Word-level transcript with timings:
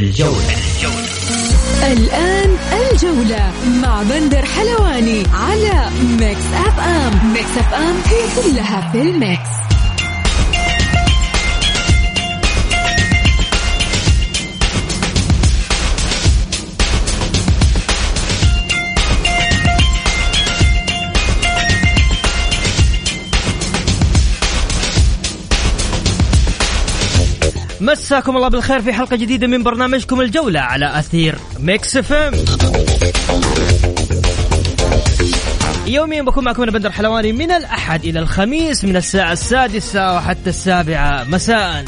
في 0.00 0.06
الجولة. 0.06 0.56
الآن 1.92 2.56
الجولة 2.72 3.52
مع 3.82 4.02
بندر 4.02 4.44
حلواني 4.44 5.22
على 5.34 5.90
ميكس 6.20 6.46
أف 6.66 6.80
أم. 6.80 7.32
ميكس 7.32 7.58
أف 7.58 7.74
أم 7.74 7.96
هي 8.06 8.42
كلها 8.42 8.90
في 8.92 9.02
الميكس. 9.02 9.69
مساكم 27.80 28.36
الله 28.36 28.48
بالخير 28.48 28.82
في 28.82 28.92
حلقة 28.92 29.16
جديدة 29.16 29.46
من 29.46 29.62
برنامجكم 29.62 30.20
الجولة 30.20 30.60
على 30.60 30.98
أثير 30.98 31.34
Mix 31.58 31.96
FM. 31.96 32.34
يوميا 35.86 36.22
بكون 36.22 36.44
معكم 36.44 36.62
أنا 36.62 36.70
بندر 36.70 36.90
حلواني 36.90 37.32
من 37.32 37.50
الأحد 37.50 38.04
إلى 38.04 38.18
الخميس 38.18 38.84
من 38.84 38.96
الساعة 38.96 39.32
السادسة 39.32 40.14
وحتى 40.16 40.50
السابعة. 40.50 41.24
مساء. 41.24 41.84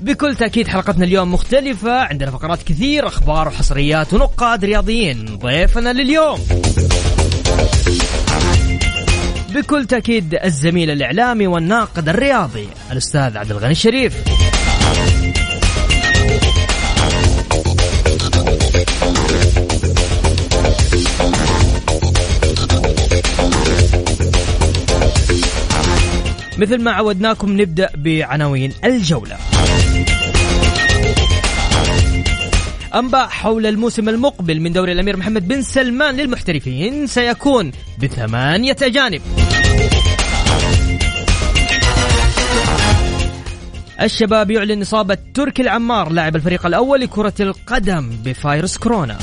بكل 0.00 0.34
تأكيد 0.34 0.68
حلقتنا 0.68 1.04
اليوم 1.04 1.34
مختلفة. 1.34 1.92
عندنا 1.92 2.30
فقرات 2.30 2.62
كثير 2.62 3.06
أخبار 3.06 3.48
وحصريات 3.48 4.14
ونقاد 4.14 4.64
رياضيين. 4.64 5.38
ضيفنا 5.38 5.92
لليوم. 5.92 6.40
بكل 9.54 9.86
تأكيد 9.86 10.34
الزميل 10.34 10.90
الإعلامي 10.90 11.46
والناقد 11.46 12.08
الرياضي 12.08 12.68
الأستاذ 12.92 13.36
عبد 13.36 13.50
الغني 13.50 13.70
الشريف. 13.70 14.14
مثل 26.58 26.82
ما 26.82 26.92
عودناكم 26.92 27.60
نبدأ 27.60 27.88
بعناوين 27.96 28.72
الجولة. 28.84 29.36
أنباء 32.94 33.28
حول 33.28 33.66
الموسم 33.66 34.08
المقبل 34.08 34.60
من 34.60 34.72
دوري 34.72 34.92
الأمير 34.92 35.16
محمد 35.16 35.48
بن 35.48 35.62
سلمان 35.62 36.16
للمحترفين 36.16 37.06
سيكون 37.06 37.72
بثمانية 37.98 38.76
أجانب. 38.82 39.22
الشباب 44.00 44.50
يعلن 44.50 44.80
إصابة 44.80 45.18
تركي 45.34 45.62
العمار 45.62 46.08
لاعب 46.08 46.36
الفريق 46.36 46.66
الأول 46.66 47.00
لكرة 47.00 47.34
القدم 47.40 48.10
بفيروس 48.24 48.78
كورونا. 48.78 49.18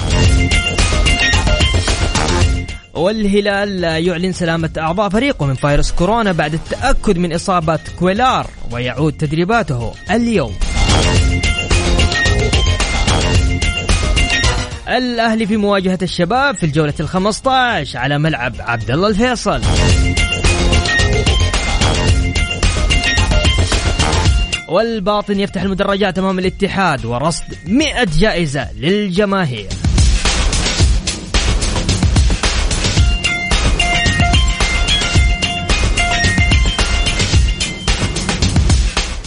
والهلال 2.94 3.83
يعلن 3.83 4.33
سلامة 4.33 4.70
أعضاء 4.77 5.09
فريقه 5.09 5.45
من 5.45 5.53
فيروس 5.53 5.92
كورونا 5.92 6.32
بعد 6.32 6.53
التأكد 6.53 7.17
من 7.17 7.33
إصابة 7.33 7.80
كويلار 7.99 8.48
ويعود 8.71 9.14
تدريباته 9.14 9.93
اليوم. 10.11 10.53
الأهلي 14.97 15.45
في 15.45 15.57
مواجهة 15.57 15.99
الشباب 16.02 16.55
في 16.55 16.63
الخمسة 16.99 17.52
عشر 17.52 17.99
على 17.99 18.17
ملعب 18.19 18.55
عبد 18.59 18.91
الله 18.91 19.07
الفيصل. 19.07 19.61
والباطن 24.69 25.39
يفتح 25.39 25.61
المدرجات 25.61 26.19
أمام 26.19 26.39
الاتحاد 26.39 27.05
ورصد 27.05 27.43
100 27.67 28.03
جائزة 28.19 28.67
للجماهير. 28.79 29.67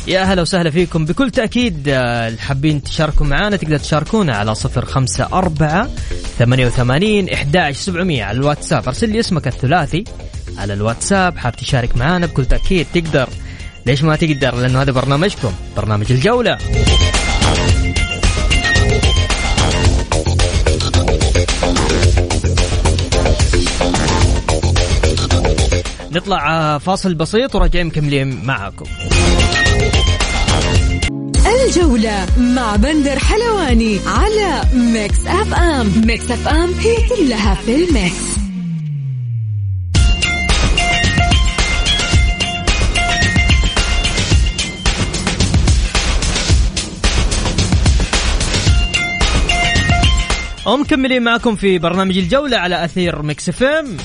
يا 0.06 0.22
هلا 0.22 0.42
وسهلا 0.42 0.70
فيكم. 0.70 1.04
بكل 1.04 1.30
تأكيد 1.30 1.88
آه، 1.88 2.36
حابين 2.36 2.82
تشاركوا 2.82 3.26
معنا 3.26 3.56
تقدر 3.56 3.78
تشاركونا 3.78 4.36
على 4.36 4.54
صفر 4.54 4.84
خمسة 4.84 5.28
أربعة 5.32 5.88
ثمانية 6.38 6.66
وثمانين 6.66 7.28
إحداش 7.28 7.76
سبعمية 7.76 8.24
على 8.24 8.38
الواتساب. 8.38 8.86
أرسل 8.86 9.10
لي 9.10 9.20
اسمك 9.20 9.46
الثلاثي 9.46 10.04
على 10.58 10.72
الواتساب 10.72 11.38
حاب 11.38 11.56
تشارك 11.56 11.96
معنا 11.96 12.26
بكل 12.26 12.44
تأكيد 12.44 12.86
تقدر. 12.94 13.28
ليش 13.86 14.02
ما 14.02 14.16
تقدر؟ 14.16 14.54
لأنه 14.54 14.82
هذا 14.82 14.92
برنامجكم 14.92 15.52
برنامج 15.76 16.12
الجولة. 16.12 16.58
نطلع 26.12 26.50
آه، 26.50 26.78
فاصل 26.78 27.14
بسيط 27.14 27.54
وراجعين 27.54 27.86
مكملين 27.86 28.44
معاكم. 28.44 28.84
الجولة 31.66 32.26
مع 32.38 32.76
بندر 32.76 33.18
حلواني 33.18 33.98
على 34.06 34.62
Mix 34.74 35.26
FM. 35.26 35.92
Mix 36.06 36.30
FM 36.30 36.74
هي 36.80 36.96
كلها 37.08 37.54
في 37.54 37.74
ال 37.74 37.86
mix. 37.86 38.34
ومكملين 50.66 51.22
معكم 51.22 51.56
في 51.56 51.78
برنامج 51.78 52.18
الجولة 52.18 52.56
على 52.56 52.84
أثير 52.84 53.22
Mix 53.22 53.48
FM. 53.48 53.96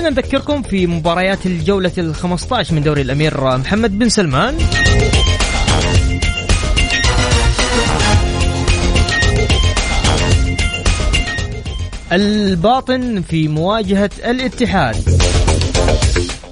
خلينا 0.00 0.20
نذكركم 0.20 0.62
في 0.62 0.86
مباريات 0.86 1.46
الجولة 1.46 1.92
ال 1.98 2.14
15 2.14 2.74
من 2.74 2.82
دوري 2.82 3.02
الأمير 3.02 3.58
محمد 3.58 3.98
بن 3.98 4.08
سلمان. 4.08 4.58
الباطن 12.12 13.22
في 13.22 13.48
مواجهة 13.48 14.10
الاتحاد. 14.24 14.96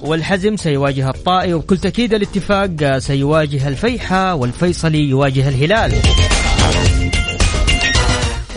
والحزم 0.02 0.56
سيواجه 0.56 1.10
الطائي 1.10 1.54
وبكل 1.54 1.78
تأكيد 1.78 2.14
الاتفاق 2.14 2.98
سيواجه 2.98 3.68
الفيحة 3.68 4.34
والفيصلي 4.34 5.08
يواجه 5.08 5.48
الهلال. 5.48 5.92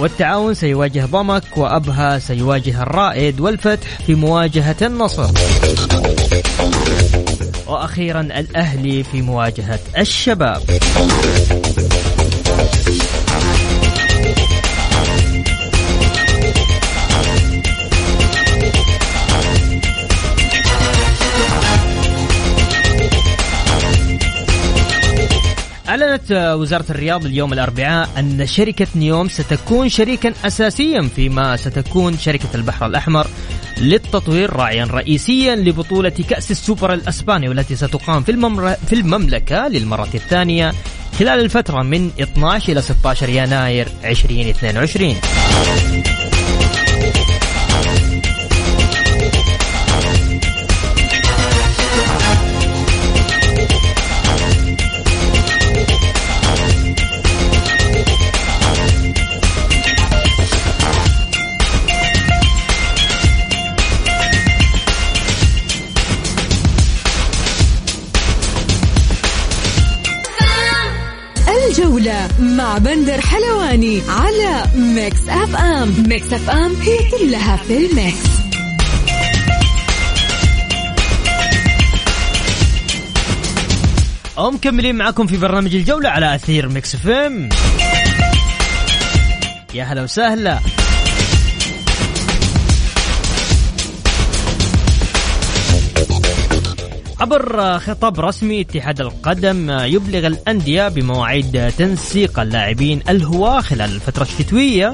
والتعاون 0.02 0.54
سيواجه 0.54 1.06
ضمك 1.06 1.58
وأبها 1.58 2.20
سيواجه 2.20 2.84
الرائد 2.84 3.40
والفتح 3.40 3.88
في 4.06 4.16
مواجهة 4.16 4.76
النصر. 4.82 5.32
وأخيرا 7.68 8.22
الأهلي 8.22 9.04
في 9.04 9.22
مواجهة 9.22 9.80
الشباب. 9.98 10.62
أعلنت 25.92 26.56
وزارة 26.60 26.86
الرياض 26.90 27.26
اليوم 27.26 27.54
الأربعاء 27.54 28.10
أن 28.18 28.48
شركة 28.48 28.88
نيوم 28.96 29.28
ستكون 29.28 29.90
شريكا 29.90 30.34
أساسيا 30.46 31.10
فيما 31.16 31.56
ستكون 31.58 32.18
شركة 32.18 32.50
البحر 32.56 32.86
الأحمر 32.86 33.28
للتطوير 33.78 34.54
راعيا 34.54 34.86
رئيسيا 34.86 35.56
لبطولة 35.56 36.10
كأس 36.10 36.52
السوبر 36.52 36.94
الأسباني 36.94 37.50
والتي 37.50 37.76
ستقام 37.76 38.24
في, 38.24 38.32
الممر... 38.32 38.74
في 38.74 38.96
المملكة 38.96 39.68
للمرة 39.68 40.10
الثانية 40.14 40.74
خلال 41.20 41.40
الفترة 41.40 41.82
من 41.82 42.12
12 42.22 42.72
إلى 42.72 42.82
16 42.82 43.30
يناير 43.30 43.88
2022 44.04 45.16
بندر 72.84 73.22
حلواني 73.22 74.02
على 74.10 74.64
Mix 74.76 75.30
FM. 75.30 75.94
Mix 76.08 76.34
FM 76.34 76.76
هي 76.82 76.98
كلها 77.12 77.56
في 77.58 77.78
ال 77.78 77.86
mix. 77.86 78.18
ومكملين 84.38 84.96
معكم 84.96 85.28
في 85.28 85.38
برنامج 85.38 85.76
الجولة 85.76 86.10
على 86.10 86.36
أثير 86.36 86.70
Mix 86.70 86.96
FM. 86.96 87.50
يا 89.74 89.84
هلا 89.84 90.04
وسهلا. 90.04 90.60
عبر 97.22 97.80
خطاب 97.80 98.20
رسمي 98.20 98.62
اتحاد 98.62 99.02
القدم 99.02 99.72
يبلغ 99.72 100.28
الأندية 100.28 100.88
بمواعيد 100.88 101.72
تنسيق 101.78 102.40
اللاعبين 102.40 103.02
الهواة 103.10 103.62
خلال 103.62 103.96
الفترة 103.96 104.24
الشتوية 104.24 104.94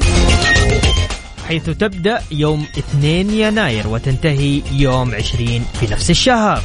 حيث 1.47 1.69
تبدأ 1.69 2.21
يوم 2.31 2.65
2 2.77 3.29
يناير 3.29 3.87
وتنتهي 3.87 4.61
يوم 4.71 5.15
20 5.15 5.65
في 5.79 5.91
نفس 5.91 6.09
الشهر 6.09 6.63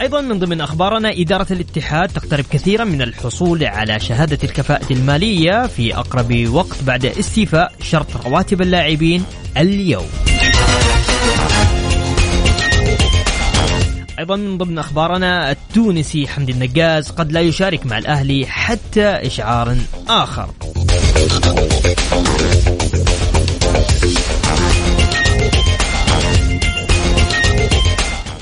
أيضا 0.00 0.20
من 0.20 0.38
ضمن 0.38 0.60
أخبارنا 0.60 1.12
إدارة 1.12 1.46
الاتحاد 1.50 2.08
تقترب 2.08 2.44
كثيرا 2.50 2.84
من 2.84 3.02
الحصول 3.02 3.64
على 3.64 4.00
شهادة 4.00 4.38
الكفاءة 4.44 4.92
المالية 4.92 5.66
في 5.66 5.94
أقرب 5.94 6.48
وقت 6.48 6.82
بعد 6.82 7.06
استيفاء 7.06 7.72
شرط 7.82 8.26
رواتب 8.26 8.62
اللاعبين 8.62 9.24
اليوم. 9.56 10.33
أيضا 14.18 14.36
من 14.36 14.58
ضمن 14.58 14.78
أخبارنا 14.78 15.50
التونسي 15.50 16.28
حمدي 16.28 16.52
النقاز 16.52 17.10
قد 17.10 17.32
لا 17.32 17.40
يشارك 17.40 17.86
مع 17.86 17.98
الأهلي 17.98 18.46
حتى 18.46 19.06
إشعار 19.06 19.76
آخر. 20.08 20.48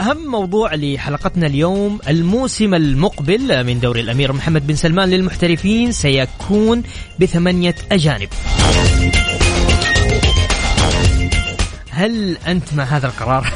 أهم 0.00 0.26
موضوع 0.26 0.74
لحلقتنا 0.74 1.46
اليوم 1.46 1.98
الموسم 2.08 2.74
المقبل 2.74 3.64
من 3.64 3.80
دوري 3.80 4.00
الأمير 4.00 4.32
محمد 4.32 4.66
بن 4.66 4.76
سلمان 4.76 5.10
للمحترفين 5.10 5.92
سيكون 5.92 6.82
بثمانية 7.20 7.74
أجانب 7.92 8.28
هل 11.90 12.36
أنت 12.46 12.74
مع 12.74 12.84
هذا 12.84 13.06
القرار؟ 13.06 13.52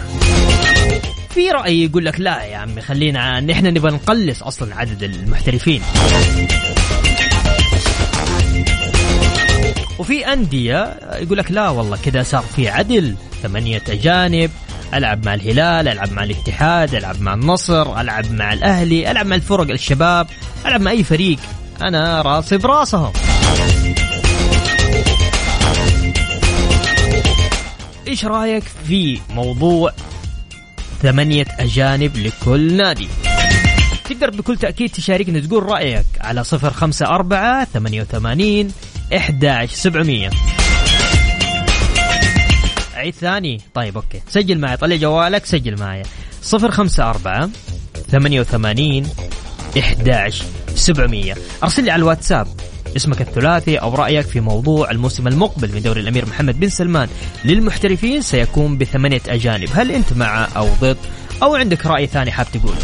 في 1.36 1.50
رأي 1.50 1.84
يقول 1.84 2.04
لك 2.04 2.20
لا 2.20 2.44
يا 2.44 2.56
عمي 2.56 2.80
خلينا 2.80 3.40
نحن 3.40 3.66
نبغى 3.66 3.92
نقلص 3.92 4.42
أصلا 4.42 4.74
عدد 4.74 5.02
المحترفين. 5.02 5.82
وفي 9.98 10.32
أندية 10.32 10.98
يقول 11.12 11.38
لك 11.38 11.50
لا 11.50 11.68
والله 11.68 11.96
كذا 12.04 12.22
صار 12.22 12.44
في 12.56 12.68
عدل 12.68 13.14
ثمانية 13.42 13.82
أجانب 13.88 14.50
ألعب 14.94 15.26
مع 15.26 15.34
الهلال 15.34 15.88
ألعب 15.88 16.12
مع 16.12 16.24
الاتحاد 16.24 16.94
ألعب 16.94 17.20
مع 17.20 17.34
النصر 17.34 18.00
ألعب 18.00 18.32
مع 18.32 18.52
الأهلي 18.52 19.10
ألعب 19.10 19.26
مع 19.26 19.36
الفرق 19.36 19.70
الشباب 19.70 20.26
ألعب 20.66 20.80
مع 20.80 20.90
أي 20.90 21.04
فريق. 21.04 21.38
أنا 21.82 22.22
راسي 22.22 22.56
براسهم. 22.56 23.12
إيش 28.08 28.24
رأيك 28.24 28.64
في 28.88 29.20
موضوع 29.30 29.92
ثمانية 31.02 31.46
أجانب 31.58 32.16
لكل 32.16 32.76
نادي. 32.76 33.08
تقدر 34.04 34.30
بكل 34.30 34.56
تأكيد 34.56 34.90
تشاركنا 34.90 35.40
تقول 35.40 35.62
رأيك 35.62 36.06
على 36.20 36.44
صفر 36.44 36.70
خمسة 36.70 37.06
أربعة 37.06 37.64
ثمانية 37.64 38.00
وثمانين 38.00 38.72
إحدى 39.16 39.66
سبعمية. 39.66 40.30
عيد 42.94 43.14
ثاني. 43.14 43.60
طيب 43.74 43.96
أوكي. 43.96 44.20
سجل 44.28 44.58
معي 44.58 44.76
طلع 44.76 44.96
جوالك 44.96 45.46
سجل 45.46 45.80
معي. 45.80 46.02
صفر 46.42 46.70
خمسة 46.70 47.10
أربعة 47.10 47.50
ثمانية 48.10 48.40
وثمانين 48.40 49.06
إحداش 49.78 50.42
سبعمية. 50.74 51.34
أرسل 51.62 51.84
لي 51.84 51.90
على 51.90 52.00
الواتساب. 52.00 52.48
اسمك 52.96 53.20
الثلاثي 53.20 53.76
أو 53.76 53.94
رأيك 53.94 54.26
في 54.26 54.40
موضوع 54.40 54.90
الموسم 54.90 55.28
المقبل 55.28 55.74
من 55.74 55.82
دوري 55.82 56.00
الأمير 56.00 56.26
محمد 56.26 56.60
بن 56.60 56.68
سلمان 56.68 57.08
للمحترفين 57.44 58.20
سيكون 58.22 58.78
بثمانية 58.78 59.22
أجانب. 59.28 59.68
هل 59.72 59.90
أنت 59.92 60.12
مع 60.12 60.48
أو 60.56 60.68
ضد؟ 60.80 60.96
أو 61.42 61.54
عندك 61.54 61.86
رأي 61.86 62.06
ثاني 62.06 62.30
حاب 62.30 62.46
تقول 62.52 62.74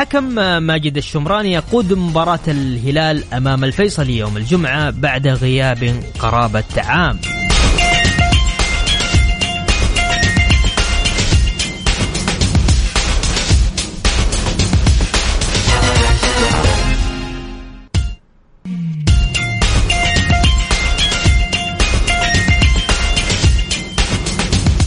الحكم 0.00 0.34
ماجد 0.62 0.96
الشمراني 0.96 1.52
يقود 1.52 1.92
مباراة 1.92 2.40
الهلال 2.48 3.24
أمام 3.32 3.64
الفيصلي 3.64 4.18
يوم 4.18 4.36
الجمعة 4.36 4.90
بعد 4.90 5.28
غياب 5.28 6.02
قرابة 6.18 6.64
عام. 6.76 7.20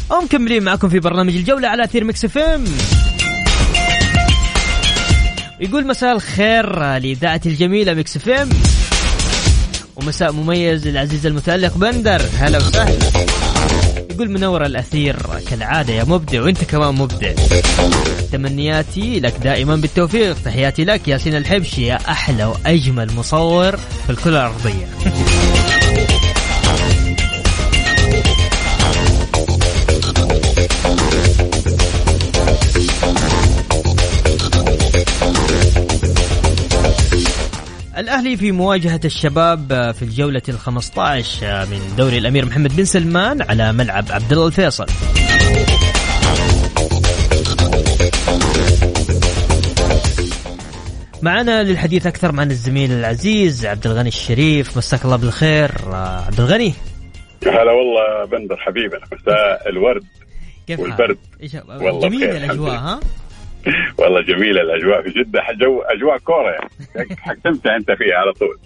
ومكملين 0.09 0.63
معكم 0.63 0.89
في 0.89 0.99
برنامج 0.99 1.35
الجولة 1.35 1.67
على 1.67 1.87
أثير 1.87 2.03
Mix 2.03 2.25
FM. 2.25 2.63
يقول 5.59 5.87
مساء 5.87 6.15
الخير 6.15 6.79
لإذاعة 6.79 7.41
الجميلة 7.45 7.93
Mix 7.93 8.15
FM 8.15 8.49
ومساء 9.95 10.31
مميز 10.31 10.87
للعزيز 10.87 11.25
المتألق 11.25 11.77
بندر. 11.77 12.21
هلا 12.37 12.57
وسهلا. 12.57 12.97
يقول 14.11 14.29
منور 14.29 14.65
الأثير 14.65 15.15
كالعادة 15.49 15.93
يا 15.93 16.03
مبدع 16.03 16.41
وأنت 16.41 16.63
كمان 16.63 16.95
مبدع. 16.95 17.31
تمنياتي 18.31 19.19
لك 19.19 19.33
دائما 19.43 19.75
بالتوفيق. 19.75 20.37
تحياتي 20.45 20.85
لك 20.85 21.07
ياسين 21.07 21.35
الحبشي 21.35 21.85
يا 21.85 21.95
أحلى 21.95 22.45
وأجمل 22.45 23.13
مصور 23.15 23.77
في 23.77 24.09
الكرة 24.09 24.29
الأرضية. 24.29 24.87
الأهلي 38.23 38.37
في 38.37 38.51
مواجهة 38.51 38.99
الشباب 39.05 39.91
في 39.95 40.01
الجولة 40.01 40.41
ال 40.49 40.59
15 40.59 41.65
من 41.65 41.95
دوري 41.97 42.17
الأمير 42.17 42.45
محمد 42.45 42.75
بن 42.75 42.85
سلمان 42.85 43.41
على 43.41 43.73
ملعب 43.73 44.05
عبد 44.09 44.31
الله 44.31 44.47
الفيصل. 44.47 44.85
معنا 51.21 51.63
للحديث 51.63 52.07
أكثر 52.07 52.31
مع 52.31 52.43
الزميل 52.43 52.91
العزيز 52.91 53.65
عبد 53.65 53.87
الغني 53.87 54.09
الشريف. 54.09 54.77
مساك 54.77 55.05
الله 55.05 55.15
بالخير 55.15 55.71
عبد 55.93 56.39
الغني. 56.39 56.73
هلا 57.45 57.71
والله 57.71 58.25
بندر 58.25 58.57
حبيبنا 58.57 59.01
مساء 59.11 59.69
الورد 59.69 60.03
كيف 60.67 60.79
والبرد. 60.79 61.17
والله 61.67 62.09
جميلة 62.09 62.37
الأجواء 62.37 62.75
ها؟ 62.75 62.99
والله 63.99 64.21
جميلة 64.21 64.61
الأجواء 64.61 65.01
في 65.01 65.09
جدة 65.09 65.41
جو 65.61 65.81
أجواء 65.81 66.17
كورة 66.17 66.51
يعني. 66.51 67.15
حتمتع 67.19 67.75
أنت 67.75 67.91
فيها 67.91 68.15
على 68.15 68.33
طول. 68.33 68.57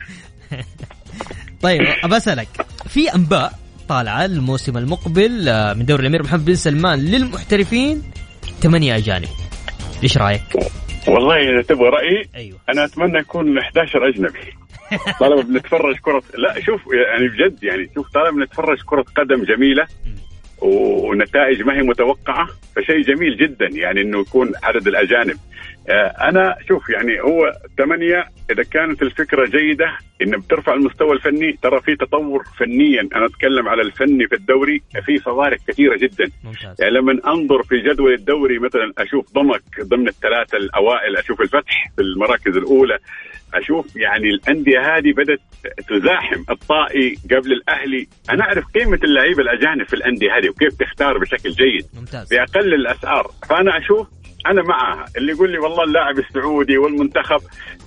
طيب 1.64 1.82
أبى 2.04 2.18
أسألك 2.18 2.48
في 2.88 3.16
أنباء 3.16 3.54
طالعة 3.90 4.26
الموسم 4.26 4.78
المقبل 4.78 5.50
آه، 5.50 5.74
من 5.74 5.86
دوري 5.86 6.02
الأمير 6.02 6.24
محمد 6.24 6.46
بن 6.46 6.56
سلمان 6.56 7.00
للمحترفين؟ 7.00 8.04
ثمانية 8.62 8.96
أجانب. 8.96 9.28
إيش 10.04 10.18
رأيك؟ 10.18 10.42
والله 11.08 11.36
إذا 11.36 11.62
تبغى 11.62 11.90
رأيي 11.90 12.30
أيوه. 12.36 12.58
أنا 12.70 12.86
أتمنى 12.86 13.20
يكون 13.20 13.58
11 13.58 14.10
أجنبي. 14.10 14.58
طالما 15.20 15.42
بنتفرج 15.42 15.96
كره 15.96 16.24
لا 16.38 16.62
شوف 16.62 16.82
يعني 16.94 17.28
بجد 17.28 17.64
يعني 17.64 17.90
شوف 17.96 18.10
طالما 18.14 18.32
بنتفرج 18.32 18.78
كرة 18.86 19.06
قدم 19.16 19.44
جميلة 19.44 19.88
ونتائج 20.62 21.62
ما 21.62 21.74
هي 21.74 21.82
متوقعة 21.82 22.48
فشيء 22.76 23.02
جميل 23.02 23.38
جدا 23.38 23.68
يعني 23.72 24.02
إنه 24.02 24.20
يكون 24.20 24.52
عدد 24.64 24.88
الأجانب 24.88 25.38
أنا 25.90 26.56
شوف 26.68 26.90
يعني 26.90 27.22
هو 27.22 27.52
ثمانيه 27.78 28.26
إذا 28.52 28.64
كانت 28.64 29.02
الفكرة 29.02 29.46
جيدة 29.46 29.98
إن 30.22 30.32
بترفع 30.32 30.74
المستوى 30.74 31.12
الفني 31.12 31.58
ترى 31.64 31.82
في 31.82 31.96
تطور 31.96 32.44
فنيا. 32.60 33.10
أنا 33.16 33.26
أتكلم 33.26 33.68
على 33.68 33.82
الفني 33.82 34.28
في 34.28 34.36
الدوري 34.36 34.82
في 35.06 35.18
فوارق 35.18 35.58
كثيرة 35.68 35.98
جدا. 35.98 36.32
ممتاز. 36.44 36.82
يعني 36.82 36.94
لما 36.94 37.20
أنظر 37.28 37.64
في 37.64 37.78
جدول 37.78 38.14
الدوري 38.14 38.60
مثلا 38.60 38.94
أشوف 38.98 39.34
ضمك 39.34 39.64
ضمن 39.82 40.08
الثلاثة 40.08 40.58
الأوائل 40.58 41.18
أشوف 41.18 41.42
الفتح 41.42 41.92
في 41.96 42.02
المراكز 42.02 42.58
الأولى 42.58 42.98
أشوف 43.54 43.96
يعني 43.96 44.30
الأندية 44.30 44.80
هذه 44.80 45.12
بدأت 45.12 45.40
تزاحم 45.90 46.44
الطائي 46.50 47.16
قبل 47.32 47.52
الأهلي. 47.52 48.08
أنا 48.30 48.44
أعرف 48.44 48.66
قيمة 48.66 49.00
اللعيبة 49.04 49.42
الأجانب 49.42 49.88
في 49.88 49.94
الأندية 49.94 50.38
هذه 50.38 50.50
وكيف 50.50 50.74
تختار 50.74 51.18
بشكل 51.18 51.50
جيد. 51.50 51.86
ممتاز. 52.00 52.34
بأقل 52.34 52.74
الأسعار. 52.74 53.32
فأنا 53.50 53.78
أشوف 53.78 54.08
أنا 54.52 54.64
معها 54.64 55.06
اللي 55.18 55.32
يقول 55.32 55.52
لي 55.52 55.58
والله 55.58 55.84
اللاعب 55.84 56.20
السعودي 56.20 56.78
والمنتخب. 56.78 57.40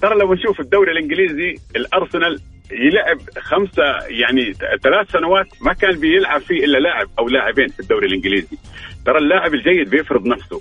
ترى 0.02 0.19
لو 0.19 0.35
نشوف 0.35 0.61
الدوري 0.61 0.93
الإنجليزي 0.93 1.55
الأرسنال 1.76 2.40
يلعب 2.73 3.19
خمسة 3.38 3.83
يعني 4.09 4.52
ثلاث 4.83 5.11
سنوات 5.11 5.47
ما 5.61 5.73
كان 5.73 6.00
بيلعب 6.00 6.40
فيه 6.40 6.64
إلا 6.64 6.79
لاعب 6.79 7.09
أو 7.19 7.29
لاعبين 7.29 7.69
في 7.69 7.81
الدوري 7.81 8.07
الإنجليزي. 8.07 8.57
ترى 9.07 9.19
اللاعب 9.19 9.55
الجيد 9.55 9.90
بيفرض 9.90 10.26
نفسه. 10.26 10.61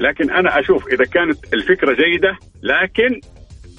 لكن 0.00 0.30
أنا 0.30 0.60
أشوف 0.60 0.88
إذا 0.88 1.04
كانت 1.04 1.54
الفكرة 1.54 1.94
جيدة 1.94 2.36
لكن 2.62 3.20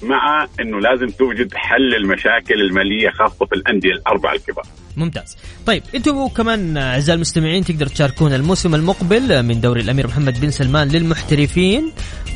مع 0.02 0.46
إنه 0.60 0.80
لازم 0.80 1.06
توجد 1.06 1.54
حل 1.54 1.94
المشاكل 1.94 2.60
المالية 2.60 3.10
خاصة 3.10 3.46
في 3.46 3.52
الأندية 3.54 3.92
الأربعة 3.92 4.32
الكبار. 4.32 4.64
ممتاز. 5.00 5.36
طيب 5.66 5.82
أنتم 5.94 6.28
كمان 6.28 6.76
أعزائي 6.76 7.14
المستمعين 7.16 7.64
تقدروا 7.64 7.90
تشاركونا 7.90 8.36
الموسم 8.36 8.74
المقبل 8.74 9.42
من 9.42 9.60
دوري 9.60 9.80
الأمير 9.80 10.06
محمد 10.06 10.40
بن 10.40 10.50
سلمان 10.50 10.88
للمحترفين. 10.88 11.92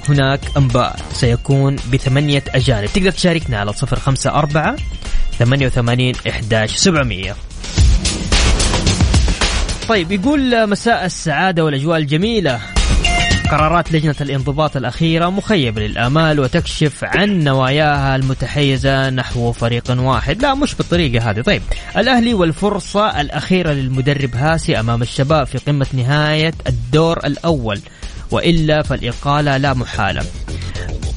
هناك 0.09 0.41
أنباء 0.57 0.97
سيكون 1.13 1.77
بثمانية 1.93 2.45
أجانب. 2.49 2.87
تقدر 2.87 3.11
تشاركنا 3.11 3.59
على 3.59 3.73
صفر 3.73 3.99
خمسة 3.99 4.31
أربعة 4.31 4.77
ثمانية 5.39 5.67
وثمانين 5.67 6.15
إحداش 6.29 6.77
سبعمية. 6.77 7.37
طيب 9.89 10.13
يقول 10.13 10.71
مساء 10.71 11.05
السعادة 11.05 11.65
والأجواء 11.65 11.99
الجميلة. 11.99 12.61
قرارات 13.51 13.93
لجنة 13.93 14.15
الانضباط 14.21 14.77
الأخيرة 14.77 15.31
مخيبة 15.31 15.81
للآمال 15.81 16.41
وتكشف 16.41 17.05
عن 17.05 17.45
نواياها 17.45 18.17
المتحيزة 18.17 19.11
نحو 19.11 19.53
فريق 19.53 19.85
واحد. 19.91 20.43
لا 20.43 20.55
مش 20.55 20.75
بالطريقة 20.75 21.31
هذه. 21.31 21.41
طيب 21.41 21.63
الأهلي 21.97 22.35
والفرصة 22.35 23.21
الأخيرة 23.21 23.73
للمدرب 23.73 24.35
هاسي 24.35 24.81
أمام 24.81 25.03
الشباب 25.03 25.47
في 25.47 25.59
قمة 25.59 25.87
نهاية 25.93 26.55
الدور 26.67 27.19
الأول. 27.27 27.81
وإلا 28.31 28.83
فالإقالة 28.83 29.57
لا 29.57 29.75
محالة. 29.75 30.23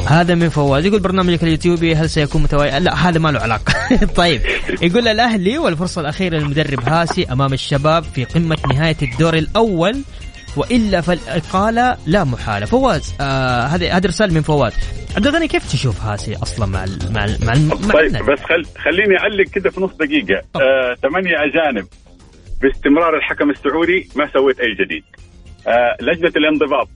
هذا 0.07 0.35
من 0.35 0.49
فواز. 0.49 0.85
يقول 0.85 0.99
برنامجك 0.99 1.43
اليوتيوبي 1.43 1.95
هل 1.95 2.09
سيكون 2.09 2.43
متوازي 2.43 2.79
لا 2.79 3.09
هذا 3.09 3.19
ما 3.19 3.31
له 3.31 3.39
علاقة. 3.39 3.73
طيب 4.15 4.41
يقول 4.81 5.07
الأهلي 5.07 5.57
والفرصة 5.57 6.01
الأخيرة 6.01 6.37
للمدرب 6.37 6.89
هاسي 6.89 7.25
أمام 7.31 7.53
الشباب 7.53 8.03
في 8.03 8.23
قمة 8.23 8.57
نهاية 8.73 8.97
الدور 9.01 9.33
الأول 9.37 10.01
وإلا 10.57 11.01
فالإقالة 11.01 11.97
لا 12.07 12.23
محالة 12.23 12.65
فواز 12.65 13.15
آه 13.21 13.63
هذه 13.63 13.97
هذه 13.97 14.05
رسالة 14.07 14.33
من 14.33 14.41
فواز. 14.41 14.73
عبد 15.15 15.27
الغني 15.27 15.47
كيف 15.47 15.71
تشوف 15.71 16.01
هاسي 16.01 16.35
أصلا 16.35 16.65
مع 16.65 16.83
ال 16.83 17.13
مع 17.13 17.25
ال 17.25 17.37
مع, 17.45 17.53
ال 17.53 17.67
مع 17.87 17.93
طيب؟ 17.93 18.11
بس 18.11 18.39
خل 18.39 18.65
خليني 18.77 19.19
أعلق 19.19 19.49
كده 19.49 19.69
في 19.69 19.81
نص 19.81 19.91
دقيقة. 19.93 20.41
طب. 20.53 20.61
آه، 20.61 20.95
ثمانية 21.01 21.35
أجانب 21.43 21.87
باستمرار 22.61 23.17
الحكم 23.17 23.49
السعودي 23.49 24.09
ما 24.15 24.29
سويت 24.33 24.59
أي 24.59 24.73
جديد. 24.73 25.03
آه، 25.67 25.97
لجنة 26.01 26.31
الانضباط. 26.35 26.89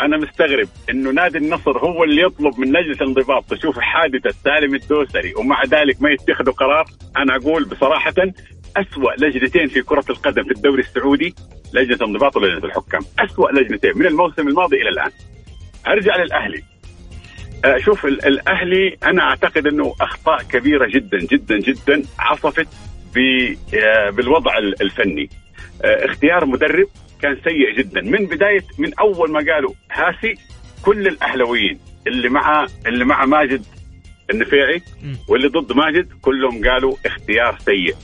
أنا 0.00 0.16
مستغرب 0.16 0.68
إنه 0.90 1.10
نادي 1.10 1.38
النصر 1.38 1.78
هو 1.78 2.04
اللي 2.04 2.22
يطلب 2.22 2.58
من 2.58 2.68
لجنة 2.68 2.94
الانضباط 3.00 3.44
تشوف 3.50 3.78
حادثة 3.78 4.30
سالم 4.44 4.74
الدوسري 4.74 5.34
ومع 5.34 5.62
ذلك 5.64 6.02
ما 6.02 6.10
يتخذوا 6.10 6.54
قرار. 6.54 6.84
أنا 7.16 7.36
أقول 7.36 7.64
بصراحة 7.64 8.12
أسوأ 8.76 9.12
لجنتين 9.18 9.68
في 9.68 9.82
كرة 9.82 10.04
القدم 10.10 10.42
في 10.44 10.50
الدوري 10.50 10.82
السعودي 10.82 11.34
لجنة 11.74 11.94
الانضباط 11.96 12.36
ولجنة 12.36 12.64
الحكام. 12.64 13.00
أسوأ 13.18 13.50
لجنتين 13.50 13.92
من 13.98 14.06
الموسم 14.06 14.48
الماضي 14.48 14.76
إلى 14.82 14.88
الآن. 14.88 15.10
أرجع 15.86 16.16
للأهلي. 16.16 16.62
آه، 17.64 17.78
شوف 17.78 18.06
ال- 18.06 18.26
الأهلي 18.26 18.96
أنا 19.04 19.22
أعتقد 19.22 19.66
أنه 19.66 19.94
أخطاء 20.00 20.42
كبيرة 20.42 20.86
جدا 20.86 21.18
جدا 21.18 21.58
جدا 21.58 22.02
عصفت 22.18 22.68
آه، 23.74 24.10
بالوضع 24.10 24.58
ال- 24.58 24.82
الفني. 24.82 25.28
آه، 25.84 26.04
اختيار 26.06 26.44
مدرب 26.46 26.86
كان 27.22 27.36
سيء 27.44 27.74
جدا. 27.78 28.00
من 28.00 28.26
بداية 28.26 28.64
من 28.78 28.94
أول 28.94 29.30
ما 29.30 29.52
قالوا 29.52 29.74
هاسي 29.92 30.34
كل 30.82 31.06
الأهلويين 31.08 31.78
اللي 32.06 32.28
مع 32.28 32.66
اللي 32.86 33.04
مع 33.04 33.24
ماجد 33.24 33.62
النفيعي. 34.30 34.82
واللي 35.28 35.48
ضد 35.48 35.72
ماجد 35.72 36.08
كلهم 36.22 36.68
قالوا 36.68 36.96
اختيار 37.06 37.58
سيء. 37.58 37.94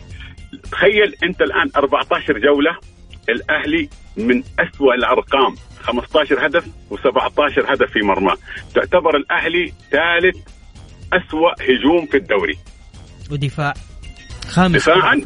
تخيل 0.73 1.15
انت 1.25 1.43
الان 1.43 1.71
14 1.77 2.39
جولة 2.39 2.77
الأهلي 3.29 3.89
من 4.17 4.43
أسوأ 4.59 4.95
الأرقام 4.95 5.55
15 5.83 6.47
هدف 6.47 6.65
و17 6.91 7.71
هدف 7.71 7.91
في 7.93 8.01
مرماه 8.03 8.37
تعتبر 8.75 9.17
الأهلي 9.17 9.73
ثالث 9.91 10.37
أسوأ 11.13 11.51
هجوم 11.63 12.07
في 12.07 12.17
الدوري. 12.17 12.59
ودفاع. 13.31 13.75
خامس 14.49 14.77
دفاعا 14.89 15.21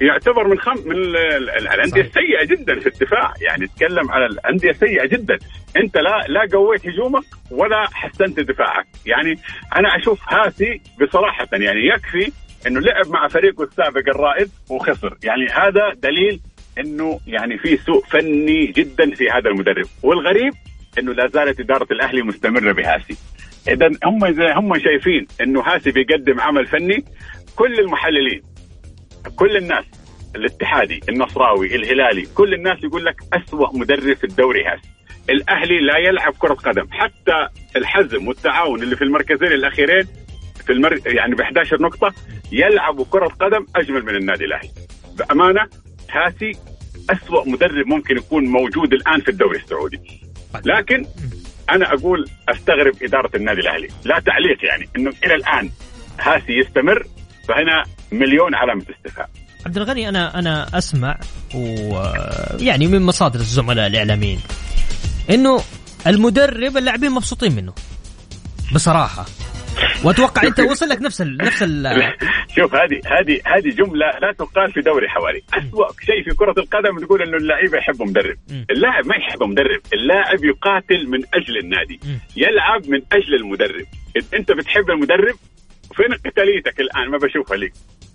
يعتبر 0.00 0.48
من 0.48 0.58
خم 0.58 0.74
من 0.86 0.96
ال- 0.96 1.16
ال- 1.16 1.50
ال- 1.50 1.68
الأندية. 1.68 2.00
السيئة 2.00 2.44
جدا 2.44 2.80
في 2.80 2.86
الدفاع. 2.86 3.34
يعني 3.40 3.66
تكلم 3.66 4.10
على 4.10 4.26
الأندية 4.26 4.70
السيئة 4.70 5.06
جدا. 5.06 5.38
انت 5.76 5.96
لا 5.96 6.24
لا 6.28 6.40
قويت 6.52 6.86
هجومك 6.86 7.24
ولا 7.50 7.86
حسنت 7.92 8.40
دفاعك. 8.40 8.86
يعني 9.06 9.34
أنا 9.76 9.96
أشوف 9.96 10.20
هاسي 10.32 10.80
بصراحة 11.02 11.48
يعني 11.52 11.86
يكفي 11.86 12.32
إنه 12.66 12.80
لعب 12.80 13.08
مع 13.08 13.28
فريقه 13.28 13.64
السابق 13.64 14.08
الرائد 14.08 14.50
وخسر. 14.70 15.16
يعني 15.24 15.46
هذا 15.46 15.94
دليل 16.02 16.40
إنه 16.78 17.20
يعني 17.26 17.58
في 17.58 17.76
سوء 17.76 18.04
فني 18.04 18.66
جدا 18.66 19.14
في 19.14 19.30
هذا 19.30 19.50
المدرب. 19.50 19.86
والغريب 20.02 20.52
إنه 20.98 21.12
لا 21.12 21.28
زالت 21.28 21.60
إدارة 21.60 21.86
الأهلي 21.90 22.22
مستمرة 22.22 22.72
بهاسي. 22.72 23.16
اذا 23.68 23.90
هم 24.04 24.32
زي 24.32 24.52
هم 24.56 24.78
شايفين 24.78 25.26
إنه 25.40 25.60
هاسي 25.60 25.90
بيقدم 25.90 26.40
عمل 26.40 26.66
فني. 26.66 27.04
كل 27.56 27.80
المحللين 27.80 28.42
كل 29.36 29.56
الناس 29.56 29.84
الاتحادي 30.36 31.00
النصراوي 31.08 31.76
الهلالي 31.76 32.26
كل 32.34 32.54
الناس 32.54 32.84
يقول 32.84 33.04
لك 33.04 33.16
أسوأ 33.32 33.76
مدرب 33.76 34.16
في 34.16 34.24
الدوري 34.24 34.64
هاسي. 34.64 34.88
الأهلي 35.30 35.80
لا 35.80 35.98
يلعب 35.98 36.34
كرة 36.38 36.54
قدم. 36.54 36.86
حتى 36.90 37.48
الحزم 37.76 38.28
والتعاون 38.28 38.82
اللي 38.82 38.96
في 38.96 39.04
المركزين 39.04 39.52
الأخيرين 39.52 40.06
في 40.68 40.74
المر... 40.74 41.00
يعني 41.06 41.34
ب 41.34 41.40
11 41.40 41.82
نقطة 41.82 42.14
يلعبوا 42.52 43.04
كرة 43.10 43.28
قدم 43.28 43.66
أجمل 43.76 44.04
من 44.04 44.16
النادي 44.16 44.44
الأهلي. 44.44 44.70
بأمانة 45.18 45.60
هاسي 46.10 46.52
أسوأ 47.10 47.48
مدرب 47.48 47.86
ممكن 47.86 48.16
يكون 48.16 48.44
موجود 48.44 48.92
الآن 48.92 49.20
في 49.20 49.28
الدوري 49.30 49.58
السعودي. 49.58 50.00
لكن 50.64 51.06
أنا 51.70 51.94
أقول 51.94 52.30
أستغرب 52.48 53.02
إدارة 53.02 53.30
النادي 53.34 53.60
الأهلي. 53.60 53.88
لا 54.04 54.20
تعليق 54.20 54.64
يعني 54.64 54.88
أنه 54.96 55.12
إلى 55.24 55.34
الآن 55.34 55.70
هاسي 56.20 56.52
يستمر 56.52 57.06
فهنا 57.48 57.84
مليون 58.12 58.54
علامة 58.54 58.84
استفهام. 58.96 59.28
عبد 59.66 59.76
الغني 59.76 60.08
أنا 60.08 60.38
أنا 60.38 60.78
أسمع 60.78 61.18
ويعني 61.54 62.86
من 62.86 63.02
مصادر 63.02 63.40
الزملاء 63.40 63.86
الإعلاميين 63.86 64.40
إنه 65.30 65.60
المدرب 66.06 66.76
اللاعبين 66.76 67.10
مبسوطين 67.10 67.52
منه. 67.56 67.72
بصراحة. 68.74 69.26
وأتوقع 70.04 70.42
أنت 70.42 70.60
وصل 70.60 70.88
لك 70.88 71.02
نفس 71.02 71.20
ال 71.20 71.36
نفس 71.36 71.62
ال 71.62 72.12
شوف 72.56 72.74
هذه 72.74 73.00
هذه 73.06 73.40
هذه 73.46 73.68
جملة 73.68 74.06
لا 74.22 74.32
تقال 74.38 74.72
في 74.72 74.80
دوري 74.80 75.08
حوالي. 75.08 75.42
أسوأ 75.54 75.86
شيء 76.06 76.22
في 76.24 76.30
كرة 76.36 76.54
القدم 76.58 76.98
تقول 76.98 77.22
إنه 77.22 77.36
اللعيبه 77.36 77.78
يحبوا 77.78 78.06
مدرب. 78.06 78.36
اللاعب 78.70 79.06
ما 79.06 79.16
يحب 79.16 79.42
مدرب 79.42 79.80
اللاعب 79.92 80.44
يقاتل 80.44 81.06
من 81.08 81.20
أجل 81.34 81.58
النادي. 81.58 82.00
يلعب 82.36 82.88
من 82.88 83.00
أجل 83.12 83.34
المدرب. 83.34 83.86
أنت 84.34 84.52
بتحب 84.52 84.90
المدرب 84.90 85.34
فين 85.96 86.14
قتاليتك 86.30 86.80
الآن؟ 86.80 87.10
ما 87.10 87.18
بشوفها 87.18 87.56
لك 87.56 87.72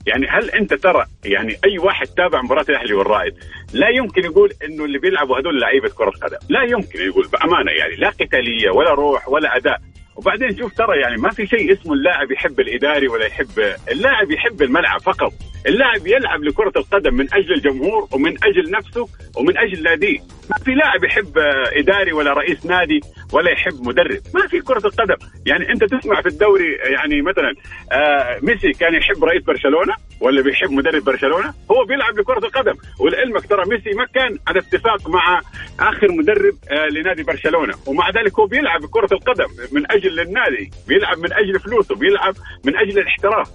يعني 0.07 0.27
هل 0.27 0.49
أنت 0.49 0.73
ترى 0.73 1.05
يعني 1.25 1.55
أي 1.65 1.77
واحد 1.79 2.07
تابع 2.07 2.41
مباراة 2.41 2.65
الأهلي 2.69 2.93
والرائد 2.93 3.33
لا 3.73 3.89
يمكن 3.89 4.23
يقول 4.23 4.53
إنه 4.65 4.85
اللي 4.85 4.99
بيلعبوا 4.99 5.39
هذول 5.39 5.61
لعيبة 5.61 5.89
كرة 5.89 6.09
قدم 6.09 6.37
لا 6.49 6.63
يمكن 6.63 7.01
يقول 7.01 7.27
بأمانة 7.27 7.71
يعني. 7.71 7.95
لا 7.95 8.09
قتالية 8.09 8.69
ولا 8.69 8.93
روح 8.93 9.29
ولا 9.29 9.57
أداء. 9.57 9.81
وبعدين 10.15 10.57
شوف 10.57 10.73
ترى 10.73 10.99
يعني 10.99 11.17
ما 11.17 11.29
في 11.29 11.47
شيء 11.47 11.73
اسمه 11.73 11.93
اللاعب 11.93 12.31
يحب 12.31 12.59
الإداري 12.59 13.07
ولا 13.07 13.25
يحب 13.25 13.75
اللاعب 13.91 14.31
يحب 14.31 14.61
الملعب 14.61 15.01
فقط. 15.01 15.33
اللاعب 15.67 16.07
يلعب 16.07 16.43
لكرة 16.43 16.73
القدم 16.75 17.13
من 17.13 17.33
أجل 17.33 17.53
الجمهور 17.53 18.07
ومن 18.11 18.31
أجل 18.43 18.71
نفسه 18.71 19.07
ومن 19.37 19.57
أجل 19.57 19.83
ناديه. 19.83 20.19
ما 20.49 20.57
في 20.65 20.71
لاعب 20.71 21.03
يحب 21.03 21.37
إداري 21.77 22.13
ولا 22.13 22.33
رئيس 22.33 22.65
نادي 22.65 22.99
ولا 23.33 23.51
يحب 23.51 23.73
مدرب. 23.87 24.21
ما 24.35 24.47
في 24.47 24.59
كرة 24.59 24.87
القدم. 24.87 25.15
يعني 25.45 25.69
أنت 25.69 25.83
تسمع 25.83 26.21
في 26.21 26.27
الدوري 26.29 26.73
يعني 26.75 27.21
مثلا 27.21 27.53
آه، 27.91 28.39
ميسي 28.41 28.71
كان 28.71 28.93
يحب 28.93 29.23
رئيس 29.23 29.43
برشلونة 29.43 29.93
ولا 30.23 30.41
بيحب 30.41 30.71
مدرب 30.71 31.03
برشلونة 31.03 31.53
هو 31.71 31.85
بيلعب 31.87 32.13
لكرة 32.19 32.45
القدم. 32.47 32.75
ولعلمك 32.99 33.45
ترى 33.45 33.63
ميسي 33.69 33.89
ما 33.99 34.05
كان 34.15 34.39
على 34.47 34.59
اتفاق 34.59 35.09
مع 35.09 35.41
آخر 35.79 36.07
مدرب 36.19 36.55
آه 36.71 36.87
لنادي 36.95 37.23
برشلونة. 37.23 37.73
ومع 37.85 38.09
ذلك 38.09 38.39
هو 38.39 38.45
بيلعب 38.45 38.81
بكره 38.81 39.09
القدم 39.11 39.49
من 39.71 39.91
أجل 39.91 40.19
النادي 40.19 40.71
بيلعب 40.87 41.17
من 41.17 41.33
أجل 41.33 41.59
فلوسه 41.59 41.95
بيلعب 41.95 42.35
من 42.65 42.73
أجل 42.77 42.99
الاحتراف. 42.99 43.49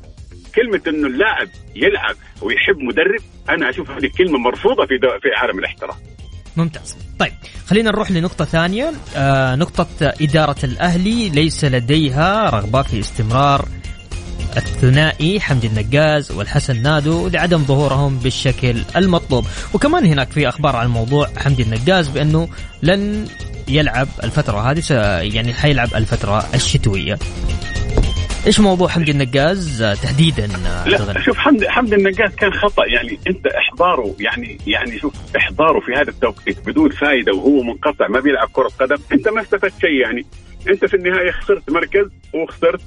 كلمة 0.55 0.83
إنه 0.89 1.07
اللاعب 1.07 1.49
يلعب 1.77 2.17
ويحب 2.43 2.79
مدرب 2.79 3.23
أنا 3.51 3.71
أشوف 3.71 3.91
هذه 3.91 4.11
كلمة 4.19 4.39
مرفوضة 4.39 4.87
في. 4.87 4.99
في 4.99 5.29
عالم 5.37 5.59
الاحتراف. 5.59 5.97
ممتاز. 6.57 6.97
طيب 7.19 7.33
خلينا 7.67 7.91
نروح 7.91 8.11
لنقطة 8.11 8.45
ثانية. 8.45 8.93
آه 9.17 9.55
نقطة 9.57 9.87
إدارة 10.03 10.65
الأهلي 10.65 11.29
ليس 11.29 11.65
لديها 11.65 12.51
رغبة 12.51 12.83
في 12.83 13.01
استمرار 13.01 13.65
الثنائي 14.57 15.41
حمدي 15.41 15.67
النقاز 15.67 16.33
والحسن 16.33 16.83
نادو 16.83 17.29
لعدم 17.29 17.59
ظهورهم 17.59 18.19
بالشكل 18.19 18.83
المطلوب. 18.97 19.47
وكمان 19.75 20.07
هناك 20.07 20.31
في 20.31 20.49
أخبار 20.49 20.77
عن 20.77 20.89
موضوع 20.89 21.29
حمدي 21.37 21.63
النقاز 21.63 22.09
بأنه 22.09 22.49
لن 22.83 23.27
يلعب 23.69 24.09
الفترة 24.25 24.71
هذه 24.71 24.83
يعني 25.35 25.53
حيلعب 25.53 25.89
الفترة 25.95 26.47
الشتوية. 26.55 27.19
إيش 28.47 28.61
موضوع 28.61 28.89
حمدي 28.89 29.11
النقاز 29.11 29.85
تحديدا؟ 30.03 30.47
لا 30.87 31.21
شوف 31.21 31.39
حمد 31.39 31.65
حمد 31.65 31.93
النقاز 31.93 32.35
كان 32.35 32.53
خطأ. 32.53 32.87
يعني 32.87 33.19
أنت 33.27 33.47
إحضاره 33.47 34.15
يعني 34.21 34.59
يعني 34.67 34.99
شوف 34.99 35.15
إحضاره 35.37 35.81
في 35.81 35.93
هذا 35.93 36.11
التوقيت 36.11 36.67
بدون 36.67 36.91
فائده 36.91 37.33
وهو 37.33 37.63
منقطع 37.63 38.09
ما 38.09 38.21
بيلعب 38.21 38.49
كرة 38.53 38.71
قدم 38.81 38.97
أنت 39.13 39.29
ما 39.29 39.41
استفدت 39.41 39.81
شيء. 39.81 40.01
يعني 40.03 40.27
أنت 40.69 40.85
في 40.85 40.95
النهاية 40.95 41.31
خسرت 41.31 41.71
مركز 41.71 42.07
وخسرت 42.35 42.81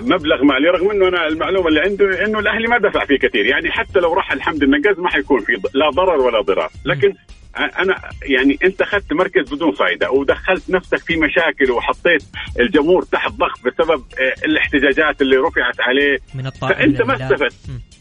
مبلغ 0.00 0.44
مالي 0.44 0.68
رغم 0.68 0.90
إنه 0.90 1.08
أنا 1.08 1.26
المعلومة 1.26 1.68
اللي 1.68 1.80
عنده 1.80 2.24
إنه 2.24 2.38
الأهلي 2.38 2.68
ما 2.68 2.78
دفع 2.78 3.04
فيه 3.04 3.18
كثير. 3.18 3.46
يعني 3.46 3.70
حتى 3.70 4.00
لو 4.00 4.12
راح 4.12 4.32
الحمد 4.32 4.62
النقاز 4.62 4.98
ما 4.98 5.08
حيكون 5.08 5.40
في 5.40 5.60
لا 5.74 5.90
ضرر 5.90 6.20
ولا 6.20 6.40
ضرار. 6.40 6.70
لكن 6.84 7.14
أنا 7.56 7.94
يعني 8.22 8.58
أنت 8.64 8.82
أخذت 8.82 9.12
مركز 9.12 9.54
بدون 9.54 9.72
فائده 9.72 10.10
ودخلت 10.10 10.70
نفسك 10.70 10.98
في 10.98 11.16
مشاكل 11.16 11.70
وحطيت 11.70 12.22
الجمهور 12.60 13.02
تحت 13.02 13.32
ضغط 13.32 13.60
بسبب 13.64 14.04
آه، 14.18 14.44
الاحتجاجات 14.44 15.22
اللي 15.22 15.36
رفعت 15.36 15.80
عليه. 15.80 16.18
من 16.34 16.46
الطائي 16.46 16.74
فأنت 16.74 17.02
ما 17.02 17.14
استفدت. 17.14 17.54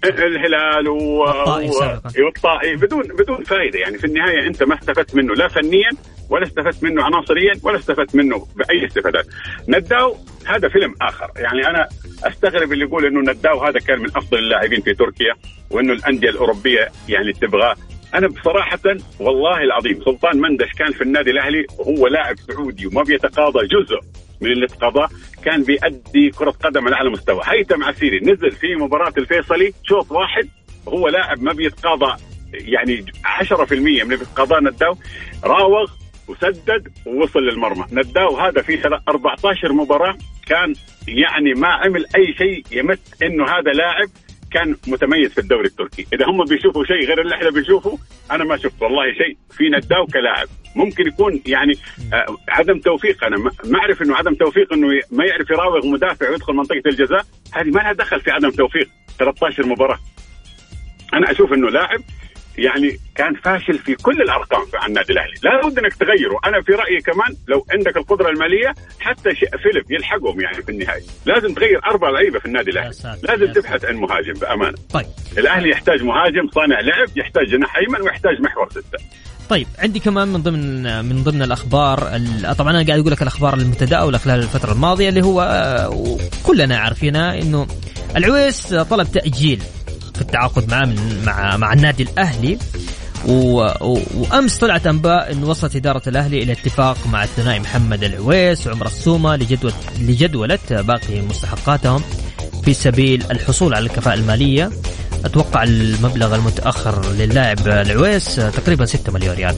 الهلال 0.03 0.88
والطائي 0.88 2.75
بدون 2.75 3.03
بدون 3.03 3.43
فائده 3.43 3.79
يعني 3.79 3.98
في 3.98 4.07
النهاية 4.07 4.48
أنت 4.48 4.63
ما 4.63 4.75
استفدت 4.75 5.15
منه 5.15 5.33
لا 5.33 5.48
فنيا 5.48 5.89
ولا 6.29 6.43
استفدت 6.43 6.83
منه 6.83 7.03
عناصريا 7.03 7.53
ولا 7.63 7.77
استفدت 7.77 8.15
منه 8.15 8.48
بأي 8.55 8.86
استفادات. 8.86 9.25
نداو 9.67 10.17
هذا 10.45 10.69
فيلم 10.69 10.95
آخر. 11.01 11.31
يعني 11.36 11.67
أنا 11.67 11.88
أستغرب 12.24 12.74
اللي 12.74 12.86
يقول 12.86 13.05
إنه 13.05 13.31
نداو 13.31 13.63
هذا 13.63 13.79
كان 13.79 14.00
من 14.00 14.10
أفضل 14.15 14.38
اللاعبين 14.38 14.81
في 14.81 14.93
تركيا 14.93 15.33
وإنه 15.72 15.93
الأندية 15.93 16.29
الأوروبية 16.29 16.91
يعني 17.10 17.33
تبغاه. 17.33 17.75
أنا 18.13 18.27
بصراحه 18.27 18.79
والله 19.20 19.58
العظيم 19.63 20.01
سلطان 20.05 20.41
مندش 20.41 20.72
كان 20.72 20.91
في 20.91 21.01
النادي 21.01 21.32
الأهلي 21.32 21.65
وهو 21.79 22.08
لاعب 22.08 22.36
سعودي 22.39 22.88
وما 22.88 23.03
بيتقاضى 23.03 23.67
جزء 23.67 24.00
من 24.41 24.51
اللي 24.51 24.67
تقاضاه 24.67 25.10
كان 25.46 25.63
بيأدي 25.63 26.29
كرة 26.29 26.51
قدم 26.51 26.86
على 26.86 26.96
أعلى 26.96 27.10
مستوى. 27.10 27.41
هيثم 27.46 27.84
عسيري 27.84 28.20
نزل 28.20 28.51
في 28.51 28.75
مباراة 28.75 29.13
الفيصلي 29.17 29.74
شوط 29.84 30.12
واحد 30.12 30.50
هو 30.88 31.08
لاعب 31.08 31.43
ما 31.43 31.53
بيتقاضى 31.53 32.22
يعني 32.53 33.05
10% 33.25 33.72
من 33.72 33.88
اللي 34.01 34.17
بيتقاضاه 34.17 34.60
نداو 34.60 34.98
راوغ 35.43 35.91
وسدد 36.27 36.88
ووصل 37.05 37.39
للمرمى. 37.39 37.86
نداو 37.91 38.38
هذا 38.38 38.62
في 38.62 39.00
14 39.10 39.74
مباراة 39.74 40.15
كان 40.48 40.74
يعني 41.08 41.53
ما 41.53 41.67
عمل 41.67 42.05
أي 42.15 42.34
شيء 42.34 42.63
يمت 42.72 43.24
إنه 43.24 43.43
هذا 43.46 43.72
لاعب 43.72 44.10
كان 44.53 44.75
متميز 44.88 45.31
في 45.31 45.38
الدوري 45.38 45.67
التركي. 45.67 46.07
إذا 46.13 46.25
هم 46.25 46.45
بيشوفوا 46.45 46.86
شيء 46.86 47.07
غير 47.07 47.22
اللي 47.22 47.36
إحنا 47.36 47.50
بنشوفه 47.50 47.98
أنا 48.31 48.43
ما 48.43 48.57
شفت 48.57 48.81
والله 48.81 49.13
شيء 49.13 49.38
في 49.51 49.69
نداو 49.69 50.05
كلاعب 50.05 50.48
ممكن 50.75 51.07
يكون 51.07 51.41
يعني 51.45 51.74
آه 52.13 52.25
عدم 52.50 52.79
توفيق. 52.79 53.24
أنا 53.24 53.38
ما 53.65 53.79
أعرف 53.79 54.01
إنه 54.01 54.15
عدم 54.15 54.33
توفيق 54.33 54.74
إنه 54.74 54.88
ما 55.12 55.25
يعرف 55.25 55.50
يراوغ 55.50 55.87
مدافع 55.87 56.29
ويدخل 56.29 56.53
منطقة 56.53 56.81
الجزاء. 56.85 57.25
هذه 57.53 57.68
ما 57.68 57.79
لها 57.79 57.94
دخل 57.94 58.22
في 58.22 58.31
عدم 58.31 58.50
توفيق. 58.50 58.89
13 59.20 59.66
مباراة. 59.66 60.00
أنا 61.13 61.31
أشوف 61.31 61.53
إنه 61.53 61.70
لاعب 61.70 62.01
يعني 62.57 63.00
كان 63.16 63.33
فاشل 63.33 63.79
في 63.79 63.96
كل 63.96 64.22
الأرقام 64.22 64.66
في 64.66 64.87
النادي 64.87 65.13
الأهلي، 65.13 65.33
لا 65.44 65.68
بد 65.68 65.79
إنك 65.79 65.94
تغيره، 65.94 66.39
أنا 66.46 66.61
في 66.61 66.72
رأيي 66.72 67.01
كمان 67.01 67.35
لو 67.48 67.66
عندك 67.72 67.98
القدرة 67.98 68.29
المالية 68.29 68.74
حتى 69.00 69.29
فيليب 69.63 69.92
يلحقهم 69.92 70.42
يعني 70.42 70.63
في 70.63 70.72
النهايه، 70.72 71.03
لازم 71.25 71.53
تغير 71.53 71.79
أربع 71.85 72.09
لعيبة 72.09 72.39
في 72.39 72.46
النادي 72.46 72.72
الأهلي، 72.72 72.94
لازم 73.24 73.53
تبحث 73.53 73.85
عن 73.85 73.96
مهاجم 73.96 74.33
بأمانة. 74.33 74.77
طيب. 74.94 75.05
الأهلي 75.37 75.70
يحتاج 75.70 76.03
مهاجم 76.03 76.50
صانع 76.55 76.79
لعب، 76.79 77.07
يحتاج 77.16 77.46
جناح 77.46 77.77
أيمن 77.77 78.01
ويحتاج 78.01 78.42
محور 78.42 78.70
ستة. 78.72 79.03
طيب 79.50 79.68
عندي 79.79 80.00
كمان 80.00 80.27
من 80.27 80.42
ضمن 80.42 81.05
من 81.05 81.24
ضمن 81.24 81.42
الأخبار 81.42 82.00
طبعا 82.57 82.72
أنا 82.72 82.87
قاعد 82.87 83.00
أقول 83.00 83.11
لك 83.11 83.22
الأخبار 83.22 83.53
المتداوله 83.53 84.18
خلال 84.18 84.39
الفترة 84.39 84.72
الماضية 84.72 85.09
اللي 85.09 85.22
هو 85.22 85.39
كلنا 86.46 86.77
عارفينها 86.77 87.42
إنه 87.42 87.68
العويس 88.16 88.74
طلب 88.74 89.11
تأجيل. 89.11 89.63
في 90.16 90.22
التعاقد 90.22 90.70
معاه 90.70 90.86
من 90.86 91.24
مع 91.26 91.58
مع 91.58 91.74
النادي 91.74 92.04
الأهلي. 92.04 92.58
و... 93.28 93.62
و... 93.82 94.00
وأمس 94.16 94.58
طلعت 94.58 94.88
أنباء 94.88 95.32
انه 95.32 95.48
وصلت 95.48 95.76
إدارة 95.76 96.02
الأهلي 96.08 96.44
إلى 96.44 96.52
اتفاق 96.52 96.98
مع 97.08 97.24
الثنائي 97.24 97.60
محمد 97.60 98.04
العويس 98.04 98.68
وعمر 98.68 98.86
السومة 98.86 99.36
لجدول 99.36 99.74
لجدولة 100.00 100.60
باقي 100.72 101.22
مستحقاتهم 101.22 102.04
في 102.66 102.74
سبيل 102.74 103.24
الحصول 103.32 103.74
على 103.74 103.86
الكفاءة 103.86 104.16
المالية. 104.16 104.72
أتوقع 105.26 105.64
المبلغ 105.64 106.36
المتأخر 106.36 107.12
للاعب 107.12 107.68
العويس 107.68 108.36
تقريبا 108.36 108.86
6 108.86 109.12
مليون 109.14 109.36
ريال. 109.36 109.56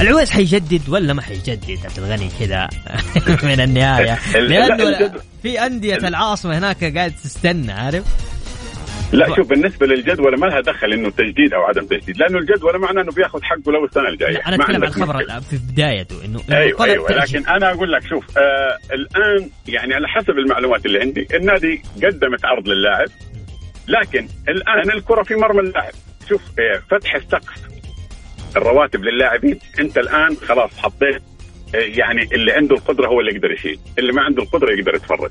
العويس 0.00 0.30
حيجدد 0.30 0.88
ولا 0.88 1.12
ما 1.12 1.22
حيجدد؟ 1.22 1.78
عبد 1.84 1.98
الغني 1.98 2.30
كذا 2.40 2.68
من 3.48 3.60
النهاية. 3.60 4.18
لأنه 4.34 5.12
في 5.42 5.66
أندية 5.66 5.96
العاصمة 5.96 6.58
هناك 6.58 6.96
قاعد 6.96 7.12
تستنى 7.24 7.72
عارف؟ 7.72 8.04
لا 9.12 9.36
شوف 9.36 9.48
بالنسبة 9.48 9.86
للجدول 9.86 10.40
ما 10.40 10.46
لها 10.46 10.60
دخل 10.60 10.92
إنه 10.92 11.10
تجديد 11.10 11.54
أو 11.54 11.62
عدم 11.62 11.86
تجديد. 11.86 12.16
لأنه 12.18 12.38
الجدول 12.38 12.78
معناه 12.78 13.02
إنه 13.02 13.12
بياخذ 13.12 13.42
حقه 13.42 13.72
لو 13.72 13.84
السنة 13.84 14.08
الجاية. 14.08 14.46
أنا 14.46 14.56
أتكلم 14.56 14.76
عن 14.76 14.84
الخبر 14.84 15.40
في 15.40 15.56
بدايته 15.72 16.24
انه 16.24 16.40
أيوه 16.52 16.84
أيوه 16.84 17.12
لكن 17.12 17.46
أنا 17.46 17.70
أقول 17.70 17.92
لك 17.92 18.02
شوف 18.02 18.38
آه 18.38 18.94
الآن 18.94 19.50
يعني 19.68 19.94
على 19.94 20.08
حسب 20.08 20.30
المعلومات 20.30 20.86
اللي 20.86 21.00
عندي 21.00 21.26
النادي 21.34 21.82
قدمت 21.96 22.44
عرض 22.44 22.68
للاعب 22.68 23.08
لكن 23.88 24.28
الآن 24.48 24.90
الكرة 24.90 25.22
في 25.22 25.34
مرمى 25.34 25.60
اللاعب. 25.60 25.92
شوف 26.28 26.42
آه 26.42 26.82
فتح 26.90 27.14
السقف. 27.14 27.68
الرواتب 28.56 29.00
للاعبين. 29.00 29.58
أنت 29.80 29.98
الآن 29.98 30.36
خلاص 30.36 30.78
حطيت 30.78 31.22
يعني 31.74 32.22
اللي 32.22 32.52
عنده 32.52 32.76
القدرة 32.76 33.06
هو 33.06 33.20
اللي 33.20 33.34
يقدر 33.34 33.50
يشيل، 33.50 33.78
اللي 33.98 34.12
ما 34.12 34.22
عنده 34.22 34.42
القدرة 34.42 34.72
يقدر 34.72 34.94
يتفرج. 34.94 35.30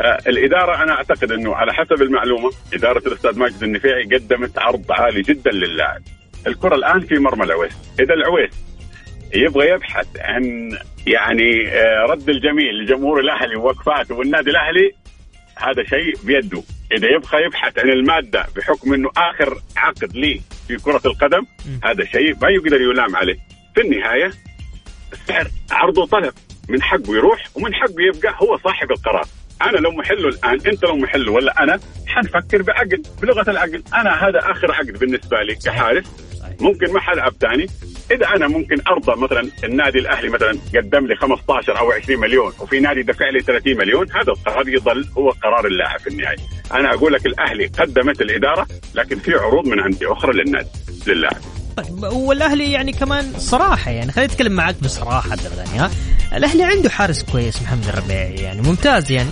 آه 0.00 0.18
الإدارة 0.26 0.82
أنا 0.82 0.92
أعتقد 0.92 1.32
إنه 1.32 1.54
على 1.54 1.74
حسب 1.74 2.02
المعلومة 2.02 2.50
إدارة 2.74 3.08
الأستاذ 3.08 3.38
ماجد 3.38 3.62
النفيعي 3.62 4.04
قدمت 4.04 4.58
عرض 4.58 4.92
عالي 4.92 5.22
جدا 5.22 5.50
للاعب. 5.50 6.02
الكرة 6.46 6.74
الآن 6.74 7.00
في 7.00 7.18
مرمى 7.18 7.44
العويس، 7.44 7.76
إذا 8.00 8.14
العويس 8.14 8.50
يبغى 9.34 9.68
يبحث 9.68 10.06
عن 10.18 10.70
يعني 11.06 11.68
آه 11.68 12.06
رد 12.10 12.28
الجميل 12.28 12.74
لجمهور 12.82 13.20
الأهلي 13.20 13.56
ووقفاته 13.56 14.14
والنادي 14.14 14.50
الأهلي 14.50 14.92
هذا 15.56 15.84
شيء 15.84 16.14
بيده. 16.24 16.62
إذا 16.92 17.08
يبغى 17.08 17.44
يبحث 17.44 17.78
عن 17.78 17.90
المادة 17.90 18.46
بحكم 18.56 18.94
إنه 18.94 19.10
آخر 19.16 19.58
عقد 19.76 20.16
لي 20.16 20.40
في 20.68 20.76
كرة 20.76 21.02
القدم 21.06 21.46
هذا 21.84 22.04
شيء 22.04 22.36
ما 22.42 22.48
يقدر 22.48 22.80
يلام 22.80 23.16
عليه. 23.16 23.38
في 23.74 23.80
النهاية 23.80 24.30
السعر 25.12 25.48
عرض 25.70 25.98
وطلب 25.98 26.32
من 26.68 26.82
حقه 26.82 27.16
يروح 27.16 27.48
ومن 27.54 27.74
حقه 27.74 28.02
يبقى 28.14 28.34
هو 28.42 28.58
صاحب 28.64 28.90
القرار. 28.90 29.24
أنا 29.62 29.76
لو 29.76 29.90
محله 29.90 30.28
الآن 30.28 30.60
أنت 30.66 30.84
لو 30.84 30.96
محله 30.96 31.32
ولا 31.32 31.62
أنا 31.62 31.80
حنفكر 32.06 32.62
بعقد 32.62 33.06
بلغة 33.22 33.50
العقد 33.50 33.82
أنا 33.94 34.28
هذا 34.28 34.38
آخر 34.38 34.72
عقد 34.72 34.98
بالنسبة 34.98 35.42
لي 35.42 35.54
كحارس. 35.54 36.04
ممكن 36.60 36.92
ما 36.92 37.00
حلعب 37.00 37.32
ثاني. 37.40 37.66
إذا 38.10 38.28
أنا 38.36 38.48
ممكن 38.48 38.76
أرضى 38.88 39.20
مثلا 39.20 39.50
النادي 39.64 39.98
الأهلي 39.98 40.28
مثلا 40.28 40.58
قدم 40.74 41.06
لي 41.06 41.16
15 41.16 41.78
أو 41.78 41.92
20 41.92 42.20
مليون 42.20 42.52
وفي 42.60 42.80
نادي 42.80 43.02
دفع 43.02 43.28
لي 43.28 43.40
30 43.40 43.76
مليون 43.76 44.12
هذا 44.12 44.32
القرار 44.32 44.68
يظل 44.68 45.08
هو 45.18 45.30
قرار 45.30 45.66
اللاعب 45.66 46.00
في 46.00 46.06
النهاية. 46.06 46.36
أنا 46.74 46.94
أقول 46.94 47.12
لك 47.12 47.26
الأهلي 47.26 47.66
قدمت 47.66 48.20
الإدارة 48.20 48.66
لكن 48.94 49.18
في 49.18 49.34
عروض 49.34 49.66
من 49.66 49.80
انديه 49.80 50.12
أخرى 50.12 50.32
للنادي 50.32 50.68
للاعب 51.06 51.59
والأهلي 52.12 52.72
يعني 52.72 52.92
كمان 52.92 53.32
صراحة 53.38 53.90
يعني 53.90 54.12
خليني 54.12 54.32
أتكلم 54.32 54.52
معك 54.52 54.74
بصراحة 54.82 55.30
عبد 55.32 55.46
الغني 55.46 55.78
ها؟ 55.78 55.90
الأهلي 56.36 56.64
عنده 56.64 56.90
حارس 56.90 57.22
كويس 57.32 57.62
محمد 57.62 57.88
الربيعي 57.88 58.34
يعني 58.34 58.62
ممتاز 58.62 59.12
يعني. 59.12 59.30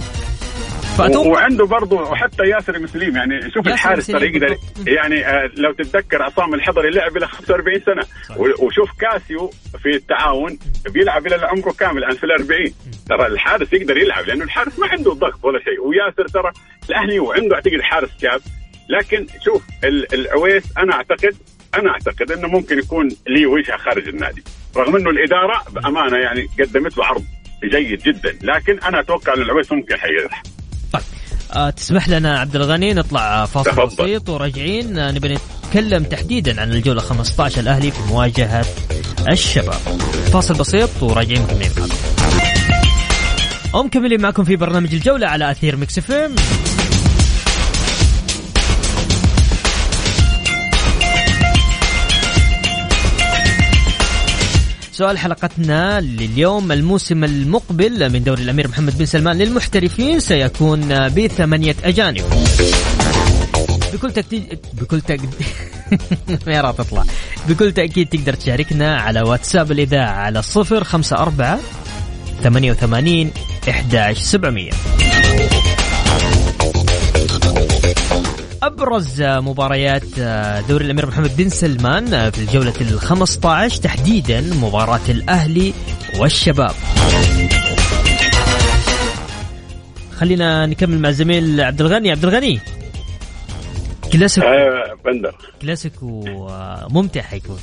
فأتوقع 0.98 1.28
وعنده 1.28 1.66
برضه 1.66 1.96
وحتى 1.96 2.42
ياسر 2.42 2.78
مسليم 2.78 3.16
يعني 3.16 3.50
شوف 3.54 3.66
الحارس 3.66 4.06
ترى 4.06 4.26
يقدر 4.26 4.56
يعني 4.86 5.26
آه 5.26 5.50
لو 5.56 5.72
تتذكر 5.72 6.22
عصام 6.22 6.54
الحضري 6.54 6.90
لعب 6.90 7.16
إلى 7.16 7.26
45 7.28 7.80
سنة. 7.86 8.02
صحيح. 8.28 8.38
وشوف 8.40 8.88
كاسيو 9.00 9.50
في 9.82 9.88
التعاون 9.96 10.58
بيلعب 10.90 11.26
إلى 11.26 11.36
عمره 11.46 11.70
كامل 11.72 11.98
الآن 12.04 12.16
في 12.16 12.24
ال 12.24 12.32
40 12.32 12.60
ترى 13.08 13.26
الحارس 13.26 13.72
يقدر 13.72 13.96
يلعب 13.96 14.24
لأنه 14.24 14.44
الحارس 14.44 14.78
ما 14.78 14.86
عنده 14.88 15.12
ضغط 15.12 15.44
ولا 15.44 15.58
شيء. 15.58 15.86
وياسر 15.88 16.28
ترى 16.28 16.50
الأهلي 16.90 17.18
وعنده 17.18 17.54
أعتقد 17.54 17.80
حارس 17.82 18.10
شاب. 18.22 18.40
لكن 18.88 19.26
شوف 19.44 19.62
ال- 19.84 20.14
العويس 20.14 20.64
أنا 20.78 20.92
أعتقد 20.94 21.36
أنا 21.74 21.90
أعتقد 21.90 22.32
إنه 22.32 22.48
ممكن 22.48 22.78
يكون 22.78 23.08
لي 23.28 23.46
وجهة 23.46 23.76
خارج 23.76 24.08
النادي. 24.08 24.42
رغم 24.76 24.96
إنه 24.96 25.10
الإدارة 25.10 25.62
بأمانة 25.72 26.16
يعني 26.16 26.48
قدمت 26.60 26.98
له 26.98 27.04
عرض 27.04 27.24
جيد 27.64 27.98
جدا 28.02 28.38
لكن 28.42 28.78
أنا 28.78 29.00
أتوقع 29.00 29.34
ان 29.34 29.42
العويس 29.42 29.72
ممكن 29.72 29.96
حيرح 29.96 30.42
طيب. 30.92 31.02
آه 31.52 31.70
تسمح 31.70 32.08
لنا 32.08 32.40
عبد 32.40 32.56
الغني 32.56 32.94
نطلع 32.94 33.46
فاصل 33.46 33.70
تفضل. 33.70 34.04
بسيط 34.04 34.28
وراجعين. 34.28 34.98
آه، 34.98 35.10
نبي 35.10 35.38
نتكلم 35.64 36.04
تحديدا 36.04 36.60
عن 36.60 36.72
الجولة 36.72 37.00
15 37.00 37.60
الأهلي 37.60 37.90
في 37.90 38.02
مواجهة 38.08 38.64
الشباب. 39.32 39.80
فاصل 40.32 40.54
بسيط 40.54 41.02
وراجعين 41.02 41.42
مكملين 41.42 41.70
معكم 41.78 42.18
ومكملين 43.74 44.20
معكم 44.20 44.44
في 44.44 44.56
برنامج 44.56 44.94
الجولة 44.94 45.26
على 45.26 45.50
أثير 45.50 45.76
مكس 45.76 46.00
سؤال 54.98 55.18
حلقتنا 55.18 56.00
لليوم 56.00 56.72
الموسم 56.72 57.24
المقبل 57.24 58.12
من 58.12 58.24
دوري 58.24 58.42
الأمير 58.42 58.68
محمد 58.68 58.98
بن 58.98 59.06
سلمان 59.06 59.38
للمحترفين 59.38 60.20
سيكون 60.20 61.08
بثمانية 61.08 61.76
أجانب. 61.84 62.24
بكل 63.92 64.12
تأكيد 64.12 64.58
بكل 64.72 65.00
تأكيد 65.00 65.30
يا 66.46 66.60
رب 66.60 66.76
تطلع. 66.76 67.04
بكل 67.48 67.72
تأكيد 67.72 68.08
تقدر 68.08 68.34
تشاركنا 68.34 68.96
على 68.96 69.20
واتساب 69.20 69.72
الإذاعة 69.72 70.12
على 70.12 70.42
صفر 70.42 70.84
خمسة 70.84 71.16
أربعة 71.16 71.58
ثمانية 72.42 72.70
وثمانين 72.70 73.30
11700 73.68 74.70
أبرز 78.68 79.22
مباريات 79.22 80.18
دوري 80.68 80.84
الأمير 80.84 81.06
محمد 81.06 81.36
بن 81.36 81.48
سلمان 81.48 82.30
في 82.30 82.38
الجولة 82.38 82.72
الخمسة 82.80 83.50
عشر 83.50 83.82
تحديدا 83.82 84.40
مباراة 84.40 85.00
الأهلي 85.08 85.74
والشباب. 86.18 86.74
خلينا 90.16 90.66
نكمل 90.66 90.98
مع 90.98 91.08
الزميل 91.08 91.60
عبد 91.60 91.80
الغني. 91.80 92.10
عبد 92.10 92.24
الغني 92.24 92.60
كلاسيكو. 94.12 94.46
آه 94.46 94.96
بندر. 95.04 95.34
كلاسيكو 95.62 96.24
ممتع 96.90 97.20
حيكون. 97.20 97.60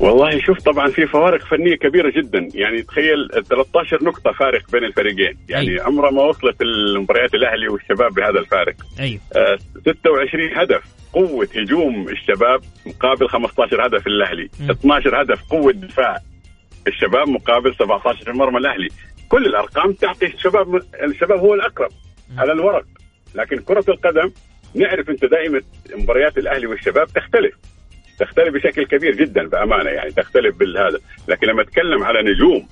والله 0.00 0.40
شوف 0.40 0.58
طبعا 0.62 0.86
في 0.90 1.06
فوارق 1.06 1.44
فنية 1.44 1.76
كبيرة 1.76 2.10
جدا. 2.10 2.48
يعني 2.54 2.82
تخيل 2.82 3.28
13 3.48 4.04
نقطة 4.04 4.32
فارق 4.32 4.70
بين 4.72 4.84
الفريقين. 4.84 5.38
يعني 5.48 5.68
أي. 5.70 5.80
عمره 5.80 6.10
ما 6.10 6.22
وصلت 6.22 6.62
المباريات 6.62 7.34
الأهلي 7.34 7.68
والشباب 7.68 8.14
بهذا 8.14 8.38
الفارق. 8.38 8.74
أيوه. 9.00 9.20
آه 9.36 9.58
26 9.80 10.50
هدف 10.58 10.82
قوة 11.12 11.48
هجوم 11.56 12.08
الشباب 12.08 12.60
مقابل 12.86 13.28
15 13.28 13.86
هدف 13.86 14.06
الأهلي. 14.06 14.48
م. 14.60 14.70
12 14.70 15.22
هدف 15.22 15.42
قوة 15.50 15.72
دفاع 15.72 16.16
الشباب 16.86 17.28
مقابل 17.28 17.74
17 17.74 18.24
في 18.24 18.32
مرمى 18.32 18.58
الأهلي. 18.58 18.88
كل 19.28 19.46
الأرقام 19.46 19.92
تعطي 19.92 20.26
الشباب 20.26 20.82
الشباب 21.04 21.38
هو 21.38 21.54
الأقرب 21.54 21.90
م. 22.34 22.40
على 22.40 22.52
الورق. 22.52 22.84
لكن 23.34 23.56
كرة 23.58 23.84
القدم 23.88 24.30
نعرف 24.74 25.10
أنت 25.10 25.24
دائما 25.24 25.60
مباريات 25.96 26.38
الأهلي 26.38 26.66
والشباب 26.66 27.06
تختلف. 27.06 27.54
تختلف 28.18 28.54
بشكل 28.54 28.84
كبير 28.86 29.14
جدا 29.16 29.48
بأمانة 29.48 29.90
يعني 29.90 30.10
تختلف 30.10 30.56
بالهذا. 30.58 30.98
لكن 31.28 31.46
لما 31.46 31.62
أتكلم 31.62 32.02
على 32.04 32.32
نجوم 32.32 32.68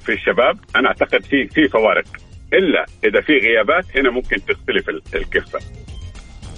في 0.00 0.12
الشباب 0.12 0.58
أنا 0.76 0.88
أعتقد 0.88 1.22
في 1.24 1.46
في 1.48 1.68
فوارق. 1.68 2.04
إلا 2.52 2.84
إذا 3.04 3.20
في 3.20 3.32
غيابات 3.32 3.84
هنا 3.96 4.10
ممكن 4.10 4.36
تختلف 4.36 4.88
ال- 4.88 5.02
الكفة. 5.14 5.58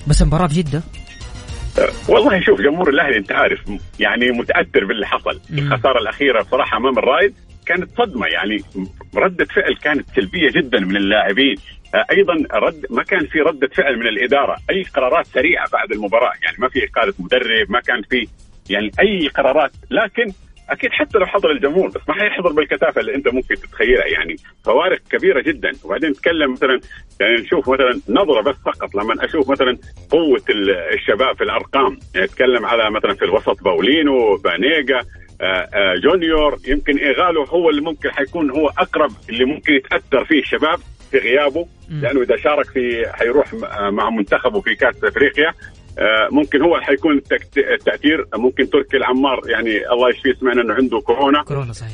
بس 0.08 0.22
مباراة 0.22 0.46
في 0.46 0.62
جدة 0.62 0.82
أه، 1.78 1.88
والله 2.12 2.40
شوف 2.40 2.60
جمهور 2.60 2.88
الأهلي 2.88 3.16
أنت 3.16 3.32
عارف 3.32 3.60
يعني 4.00 4.30
متأثر 4.30 4.84
باللي 4.84 5.06
حصل. 5.06 5.40
الخسارة 5.52 5.98
الأخيرة 5.98 6.42
بصراحه 6.42 6.76
أمام 6.76 6.98
الرائد 6.98 7.34
كانت 7.66 7.90
صدمة 7.98 8.26
يعني. 8.26 8.56
ردة 9.16 9.44
فعل 9.44 9.74
كانت 9.82 10.06
سلبية 10.16 10.50
جدا 10.50 10.80
من 10.80 10.96
اللاعبين. 10.96 11.56
أيضا 11.94 12.34
رد 12.52 12.86
ما 12.90 13.02
كان 13.02 13.26
في 13.26 13.40
رده 13.40 13.68
فعل 13.68 13.96
من 13.98 14.06
الإدارة. 14.06 14.56
أي 14.70 14.82
قرارات 14.82 15.26
سريعة 15.26 15.70
بعد 15.72 15.92
المباراة. 15.92 16.32
يعني 16.42 16.56
ما 16.58 16.68
في 16.68 16.78
إقالة 16.84 17.14
مدرب 17.18 17.70
ما 17.70 17.80
كان 17.80 18.02
في 18.02 18.26
يعني 18.70 18.90
أي 19.00 19.28
قرارات. 19.28 19.70
لكن 19.90 20.32
أكيد 20.70 20.90
حتى 20.92 21.18
لو 21.18 21.26
حضر 21.26 21.50
الجمهور 21.50 21.88
بس 21.88 22.00
ما 22.08 22.14
حيحضر 22.14 22.52
بالكثافه 22.52 23.00
اللي 23.00 23.14
أنت 23.14 23.28
ممكن 23.28 23.54
تتخيلها. 23.54 24.06
يعني 24.06 24.36
فوارق 24.64 24.98
كبيرة 25.10 25.40
جدا. 25.42 25.70
وبعدين 25.84 26.10
نتكلم 26.10 26.52
مثلا 26.52 26.80
يعني 27.20 27.34
نشوف 27.34 27.68
مثلا 27.68 28.00
نظرة 28.08 28.40
بس 28.42 28.56
فقط. 28.66 28.94
لما 28.94 29.24
أشوف 29.24 29.50
مثلا 29.50 29.78
قوة 30.10 30.42
ال- 30.50 30.70
الشباب 30.94 31.36
في 31.36 31.44
الأرقام. 31.44 31.98
يعني 32.14 32.26
أتكلم 32.26 32.66
على 32.66 32.90
مثلا 32.90 33.14
في 33.14 33.24
الوسط 33.24 33.62
باولينو 33.64 34.36
بانيجا 34.36 35.00
آه، 35.42 35.44
آه، 35.74 35.94
جونيور. 36.02 36.56
يمكن 36.68 36.98
ايغالو 36.98 37.42
هو 37.44 37.70
اللي 37.70 37.80
ممكن 37.80 38.10
حيكون 38.10 38.50
هو 38.50 38.68
أقرب 38.68 39.10
اللي 39.28 39.44
ممكن 39.44 39.72
يتأثر 39.72 40.24
فيه 40.24 40.40
الشباب. 40.40 40.78
في 41.10 41.18
غيابه. 41.18 41.66
لأنه 41.90 42.22
إذا 42.22 42.36
شارك 42.36 42.66
في 42.70 43.06
حيروح 43.12 43.54
مع 43.92 44.10
منتخبه 44.10 44.60
في 44.60 44.74
كأس 44.74 45.04
إفريقيا 45.04 45.54
آه، 45.98 46.28
ممكن 46.30 46.62
هو 46.62 46.80
حيكون 46.80 47.20
التأثير 47.56 48.26
ممكن 48.34 48.70
تركي 48.70 48.96
العمار 48.96 49.40
يعني 49.46 49.90
الله 49.92 50.08
يشفيه 50.10 50.32
سمعنا 50.40 50.62
إنه 50.62 50.74
عنده 50.74 51.00
كورونا. 51.00 51.42
كورونا 51.42 51.72
صحيح. 51.72 51.92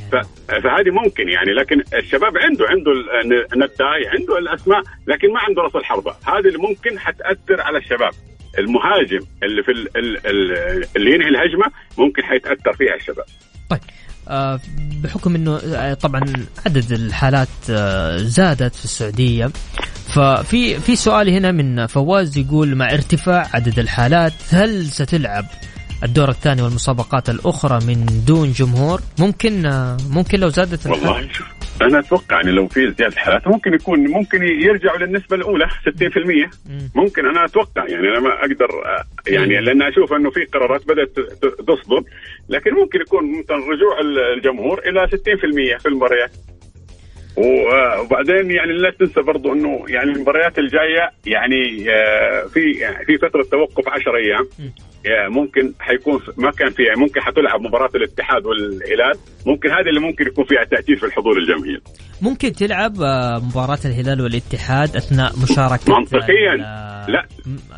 فهذه 0.48 0.90
ممكن 0.90 1.28
يعني 1.28 1.52
لكن 1.52 1.82
الشباب 1.94 2.38
عنده 2.38 2.66
عنده 2.68 2.92
ال- 2.92 3.52
النداي 3.52 4.06
عنده 4.18 4.38
الأسماء 4.38 4.82
لكن 5.06 5.32
ما 5.32 5.40
عنده 5.40 5.62
رأس 5.62 5.76
الحربة. 5.76 6.14
هذه 6.26 6.38
اللي 6.46 6.58
ممكن 6.58 6.98
حتأثر 6.98 7.60
على 7.60 7.78
الشباب. 7.78 8.10
المهاجم 8.58 9.20
اللي 9.42 9.62
في 9.62 9.70
ال 9.72 9.96
ال 9.96 10.26
ال 10.26 10.84
اللي 10.96 11.10
ينهي 11.14 11.28
الهجمة 11.28 11.66
ممكن 11.98 12.22
حيتأثر 12.24 12.72
فيها 12.72 12.94
الشباب. 12.94 13.24
طيب 13.70 13.80
بحكم 15.02 15.34
إنه 15.34 15.56
آه، 15.56 15.94
طبعا 15.94 16.20
عدد 16.66 16.92
الحالات 16.92 17.48
آه 17.70 18.16
زادت 18.16 18.74
في 18.74 18.84
السعودية. 18.84 19.50
ففي 20.14 20.80
في 20.80 20.96
سؤال 20.96 21.28
هنا 21.30 21.52
من 21.52 21.86
فواز 21.86 22.38
يقول 22.38 22.74
مع 22.74 22.92
ارتفاع 22.92 23.48
عدد 23.54 23.78
الحالات 23.78 24.32
هل 24.50 24.86
ستلعب 24.86 25.44
الدور 26.04 26.28
الثاني 26.28 26.62
والمسابقات 26.62 27.30
الأخرى 27.30 27.78
من 27.86 28.06
دون 28.26 28.52
جمهور؟ 28.52 29.00
ممكن 29.18 29.66
آه 29.66 29.96
ممكن 30.10 30.40
لو 30.40 30.48
زادت 30.48 30.86
الحالات 30.86 31.06
والله 31.06 31.32
شوف 31.32 31.46
أنا 31.82 31.98
أتوقع 31.98 32.36
يعني 32.36 32.50
لو 32.50 32.68
في 32.68 32.94
زيادة 32.98 33.16
حالات 33.16 33.48
ممكن 33.48 33.74
يكون 33.74 34.10
ممكن 34.10 34.42
يرجعوا 34.42 34.98
للنسبة 34.98 35.36
الأولى 35.36 35.66
60% 35.66 35.70
مم. 36.66 36.90
ممكن 36.94 37.26
أنا 37.26 37.44
أتوقع 37.44 37.88
يعني 37.88 38.08
أنا 38.08 38.20
ما 38.20 38.40
أقدر 38.40 38.68
آه، 38.86 39.04
يعني 39.26 39.60
لأن 39.60 39.82
أشوف 39.82 40.12
إنه 40.12 40.30
في 40.30 40.44
قرارات 40.44 40.82
بدأت 40.88 41.12
تصدر. 41.58 42.02
لكن 42.48 42.74
ممكن 42.74 43.00
يكون 43.00 43.38
مثلا 43.38 43.56
رجوع 43.56 44.00
ال- 44.00 44.18
الجمهور 44.18 44.78
إلى 44.88 45.08
60% 45.08 45.78
في 45.78 45.86
المباريات. 45.88 46.30
آه، 47.38 48.00
وبعدين 48.00 48.50
يعني 48.50 48.72
لا 48.72 48.90
تنسى 48.90 49.20
برضو 49.22 49.52
إنه 49.52 49.84
يعني 49.88 50.10
المباريات 50.12 50.58
الجاية 50.58 51.10
يعني 51.26 51.90
آه، 51.90 52.46
في 52.46 52.70
يعني 52.72 53.04
في 53.04 53.18
فترة 53.18 53.42
توقف 53.42 53.88
10 53.88 54.16
أيام. 54.16 54.48
ممكن 55.28 55.72
حيكون 55.80 56.20
ما 56.36 56.50
كان 56.50 56.70
فيها 56.70 56.94
ممكن 56.96 57.20
حتلعب 57.20 57.60
مباراة 57.60 57.90
الاتحاد 57.94 58.46
والهلال. 58.46 59.14
ممكن 59.46 59.68
هذه 59.70 59.88
اللي 59.88 60.00
ممكن 60.00 60.26
يكون 60.26 60.44
فيها 60.44 60.64
تأثير 60.64 60.96
في 60.96 61.06
الحضور 61.06 61.38
الجماهير 61.38 61.80
ممكن 62.22 62.52
تلعب 62.52 62.92
آه، 63.02 63.38
مباراة 63.38 63.78
الهلال 63.84 64.20
والاتحاد 64.20 64.96
أثناء 64.96 65.32
مشاركة 65.42 65.98
منطقياً. 65.98 66.52
ال- 66.54 66.86
لا. 67.12 67.26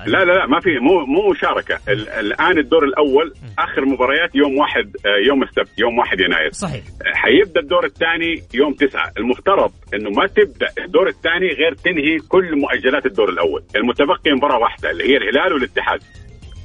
لا 0.07 0.19
لا 0.25 0.33
لا 0.33 0.47
ما 0.47 0.61
في 0.61 0.71
مو 0.79 1.07
مو 1.07 1.31
مشاركة. 1.31 1.79
ال- 1.89 2.09
الآن 2.09 2.59
الدور 2.59 2.85
الأول 2.85 3.35
آخر 3.59 3.85
مباريات 3.85 4.31
يوم 4.35 4.59
واحد 4.59 4.97
آه، 5.07 5.27
يوم 5.29 5.43
السبت 5.43 5.79
يوم 5.79 5.99
واحد 5.99 6.21
يناير. 6.21 6.53
صحيح. 6.53 6.83
حيبدأ 7.15 7.61
الدور 7.61 7.85
الثاني 7.85 8.43
يوم 8.55 8.73
تسعة. 8.73 9.13
المفترض 9.19 9.73
إنه 9.95 10.11
ما 10.11 10.27
تبدأ 10.27 10.67
الدور 10.85 11.09
الثاني 11.09 11.49
غير 11.49 11.75
تنهي 11.75 12.17
كل 12.29 12.59
مؤجلات 12.61 13.07
الدور 13.07 13.29
الأول. 13.29 13.63
المتبقي 13.77 14.31
مباراة 14.37 14.59
واحدة 14.59 14.91
اللي 14.91 15.05
هي 15.05 15.17
الهلال 15.17 15.53
والاتحاد. 15.53 16.01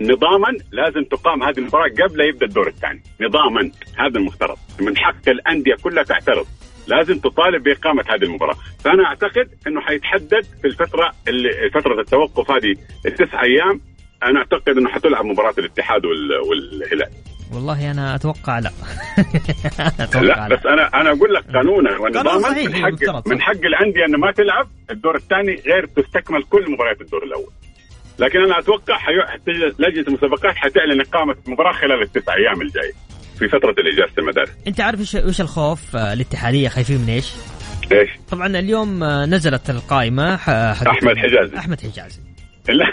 نظاما 0.01 0.47
لازم 0.71 1.03
تقام 1.03 1.43
هذه 1.43 1.57
المباراة 1.57 1.89
قبل 1.89 2.21
يبدأ 2.21 2.45
الدور 2.45 2.67
الثاني. 2.67 3.01
نظاما 3.21 3.71
هذا 3.99 4.17
المفترض. 4.19 4.57
من 4.81 4.97
حق 4.97 5.29
الأندية 5.29 5.75
كلها 5.83 6.03
تعترض 6.03 6.45
لازم 6.87 7.19
تطالب 7.19 7.63
بإقامة 7.63 8.03
هذه 8.09 8.23
المباراة. 8.23 8.55
فأنا 8.83 9.05
أعتقد 9.05 9.49
إنه 9.67 9.81
حيتحدد 9.81 10.45
في 10.61 10.67
الفترة 10.67 11.11
اللي 11.27 11.49
فترة 11.73 11.99
التوقف 12.01 12.51
هذه 12.51 12.75
التسع 13.05 13.43
أيام. 13.43 13.81
أنا 14.23 14.39
أعتقد 14.39 14.77
إنه 14.77 14.89
حتلعب 14.89 15.25
مباراة 15.25 15.53
الاتحاد 15.57 16.05
وال- 16.05 16.39
والهلال. 16.49 17.09
والله 17.53 17.91
أنا 17.91 18.15
أتوقع 18.15 18.59
لا. 18.59 18.69
أتوقع 19.99 20.21
لا 20.21 20.47
بس 20.55 20.65
أنا 20.65 20.87
أنا 21.01 21.09
أقول 21.11 21.33
لك 21.33 21.43
قانونا 21.55 21.97
ونظاما. 21.97 22.49
من 22.63 22.75
حق 22.75 23.27
من. 23.27 23.41
حق 23.41 23.51
الأندية 23.65 24.05
انه 24.05 24.17
ما 24.17 24.31
تلعب 24.31 24.67
الدور 24.91 25.15
الثاني 25.15 25.55
غير 25.55 25.85
تستكمل 25.85 26.43
كل 26.43 26.71
مباريات 26.71 27.01
الدور 27.01 27.23
الأول. 27.23 27.51
لكن 28.19 28.39
أنا 28.39 28.59
أتوقع 28.59 28.97
لجنة 29.79 30.07
المسابقات 30.07 30.55
حتعلن 30.55 31.01
اقامه 31.01 31.35
المباراه 31.47 31.71
خلال 31.71 32.01
التسع 32.01 32.33
أيام 32.35 32.61
الجايه 32.61 32.91
في 33.39 33.47
فترة 33.47 33.71
الإجازة 33.71 34.13
المدارس 34.17 34.49
أنت 34.67 34.81
عارف 34.81 35.15
إيش 35.15 35.41
الخوف 35.41 35.95
آه، 35.95 36.13
الاتحادية 36.13 36.67
خايفين 36.69 36.97
من 36.97 37.09
إيش؟ 37.09 37.33
إيش؟ 37.91 38.09
طبعا 38.31 38.47
اليوم 38.47 39.03
آه، 39.03 39.25
نزلت 39.25 39.69
القائمة 39.69 40.35
أحمد 40.35 41.17
حجازي. 41.17 41.57
أحمد 41.57 41.81
حجازي 41.81 42.32
لا 42.69 42.91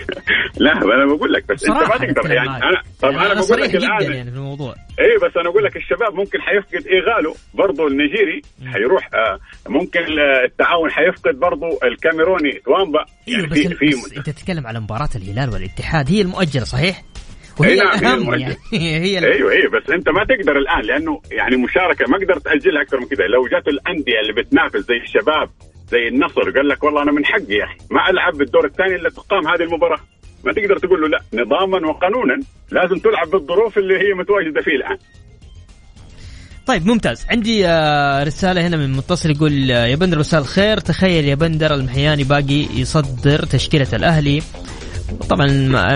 لا 0.59 0.73
أنا 0.73 1.15
بقول 1.15 1.33
لك 1.33 1.49
بس 1.53 1.65
أنت 1.65 1.77
ما 1.77 1.97
تقدر 2.13 2.33
يعني. 2.33 2.49
أنا 2.49 2.83
طب 3.03 3.11
يعني 3.11 3.27
أنا 3.27 3.35
بقول 3.35 3.45
صريح 3.45 3.67
لك 3.67 3.75
الآن 3.75 4.13
يعني 4.13 4.31
في 4.31 4.37
الموضوع. 4.37 4.75
اي 5.01 5.29
بس 5.29 5.37
أنا 5.37 5.49
أقول 5.49 5.65
لك 5.65 5.77
الشباب 5.77 6.15
ممكن 6.15 6.41
حيفقد 6.41 6.87
ايغالو 6.87 7.35
برضه 7.55 7.87
النيجيري 7.87 8.41
حيروح 8.73 9.09
آه 9.15 9.39
ممكن 9.69 10.01
التعاون 10.45 10.91
حيفقد 10.91 11.35
برضه 11.41 11.67
الكاميروني 11.85 12.53
توامبا 12.65 12.99
أيوه 13.29 13.41
يعني 13.41 13.47
بس, 13.47 13.59
في 13.59 13.75
في 13.75 13.87
بس 13.87 14.17
أنت 14.17 14.31
تتكلم 14.31 14.67
على 14.67 14.81
مباراة 14.81 15.09
الهلال 15.17 15.51
والاتحاد. 15.55 16.11
هي 16.11 16.21
المؤجلة 16.23 16.65
صحيح؟ 16.65 17.03
أي 17.65 17.67
وهي 17.67 17.77
نعم، 17.77 17.89
هي 17.93 17.99
الأهم. 18.15 18.35
يعني. 18.41 18.57
هي 19.07 19.19
ال- 19.19 19.25
أيوه 19.25 19.53
أيوه 19.53 19.71
بس 19.71 19.91
أنت 19.91 20.09
ما 20.09 20.25
تقدر 20.25 20.59
الآن 20.59 20.81
لأنه 20.83 21.21
يعني 21.31 21.57
مشاركة 21.57 22.05
ما 22.09 22.19
قدرت 22.19 22.45
تأجلها 22.45 22.83
أكثر 22.83 23.01
من 23.01 23.07
كذا 23.07 23.25
لو 23.27 23.47
جات 23.49 23.69
الأندية 23.69 24.21
اللي 24.23 24.33
بتنافس 24.43 24.77
زي 24.89 24.97
الشباب 24.97 25.51
زي 25.91 26.09
النصر. 26.09 26.51
قال 26.57 26.69
لك 26.69 26.85
والله 26.85 27.03
أنا 27.03 27.13
من 27.13 27.25
حقي 27.25 27.55
يا 27.55 27.65
أخي. 27.65 27.77
ما 27.91 28.11
ألعب 28.11 28.33
بالدور 28.33 28.65
الثاني 28.67 28.95
إلا 28.95 29.11
تقام 29.11 29.49
هذه 29.49 29.63
المباراة. 29.63 30.01
ما 30.45 30.53
تقدر 30.53 30.79
تقول 30.79 31.01
له 31.01 31.09
لا. 31.09 31.21
نظاما 31.35 31.89
وقانونا 31.89 32.41
لازم 32.71 32.99
تلعب 32.99 33.31
بالظروف 33.31 33.79
اللي 33.79 33.95
هي 33.95 34.15
متواجدة 34.15 34.61
فيه 34.61 34.77
الآن. 34.77 34.99
طيب 36.67 36.87
ممتاز. 36.87 37.27
عندي 37.31 37.67
آه، 37.67 38.25
رسالة 38.25 38.67
هنا 38.67 38.77
من 38.77 38.93
متصل 38.93 39.31
يقول 39.31 39.71
آه، 39.71 39.87
يا 39.87 39.97
بندر 39.97 40.19
مساء 40.19 40.41
الخير. 40.41 40.79
تخيل 40.79 41.25
يا 41.25 41.35
بندر 41.35 41.75
المحياني 41.75 42.25
باقي 42.25 42.67
يصدر 42.75 43.39
تشكيلة 43.39 43.89
الأهلي. 43.93 44.43
طبعا 45.31 45.47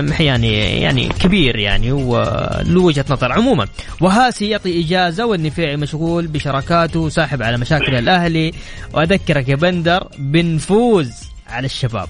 محياني 0.00 0.80
يعني 0.80 1.08
كبير 1.08 1.56
يعني 1.56 1.92
وله 1.92 2.80
وجهة 2.80 3.04
نظر. 3.10 3.32
عموما 3.32 3.66
وهاسي 4.00 4.48
يعطي 4.50 4.80
إجازة 4.84 5.26
والنفيعي 5.26 5.76
مشغول 5.76 6.26
بشراكاته 6.26 7.00
وساحب 7.00 7.42
على 7.42 7.58
مشاكل 7.58 7.94
الأهلي. 7.94 8.52
وأذكرك 8.94 9.48
يا 9.48 9.56
بندر 9.56 10.08
بنفوز 10.18 11.30
على 11.48 11.64
الشباب. 11.66 12.08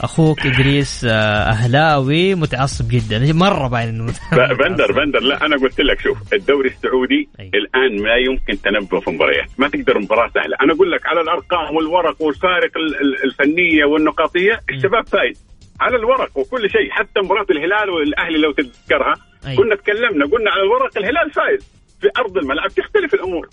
أخوك 0.00 0.46
إدريس 0.46 1.04
آه، 1.04 1.10
أهلاوي 1.50 2.34
متعصب 2.34 2.88
جدا. 2.88 3.32
مرة 3.32 3.68
باين 3.68 3.88
إنه 3.88 4.12
بندر 4.32 4.92
بندر. 4.92 5.20
لا 5.20 5.46
أنا 5.46 5.56
قلت 5.56 5.80
لك 5.80 6.00
شوف 6.00 6.18
الدوري 6.32 6.68
السعودي 6.68 7.28
أي. 7.40 7.50
الآن 7.54 8.04
لا 8.04 8.16
يمكن 8.16 8.62
تنبؤ 8.62 9.00
في 9.00 9.10
مباريات. 9.10 9.48
ما 9.58 9.68
تقدر 9.68 9.98
مباراة 9.98 10.30
سهلة. 10.34 10.56
أنا 10.62 10.72
أقول 10.74 10.92
لك 10.92 11.06
على 11.06 11.20
الأرقام 11.20 11.76
والورق 11.76 12.22
والفارق 12.22 12.72
ال- 12.76 13.00
ال- 13.00 13.24
الفنية 13.24 13.84
والنقاطية 13.84 14.60
الشباب 14.70 15.06
فايز. 15.06 15.47
على 15.80 15.96
الورق 15.96 16.38
وكل 16.38 16.70
شيء 16.70 16.90
حتى 16.90 17.20
مباراة 17.20 17.46
الهلال 17.50 17.90
والأهلي 17.90 18.38
لو 18.38 18.52
تتذكرها 18.52 19.14
أي. 19.46 19.56
كنا 19.56 19.74
تكلمنا 19.76 20.26
قلنا 20.26 20.50
على 20.50 20.62
الورق 20.62 20.98
الهلال 20.98 21.30
فايز 21.30 21.78
في 22.00 22.08
أرض 22.18 22.38
الملعب 22.38 22.68
تختلف 22.68 23.14
الأمور 23.14 23.48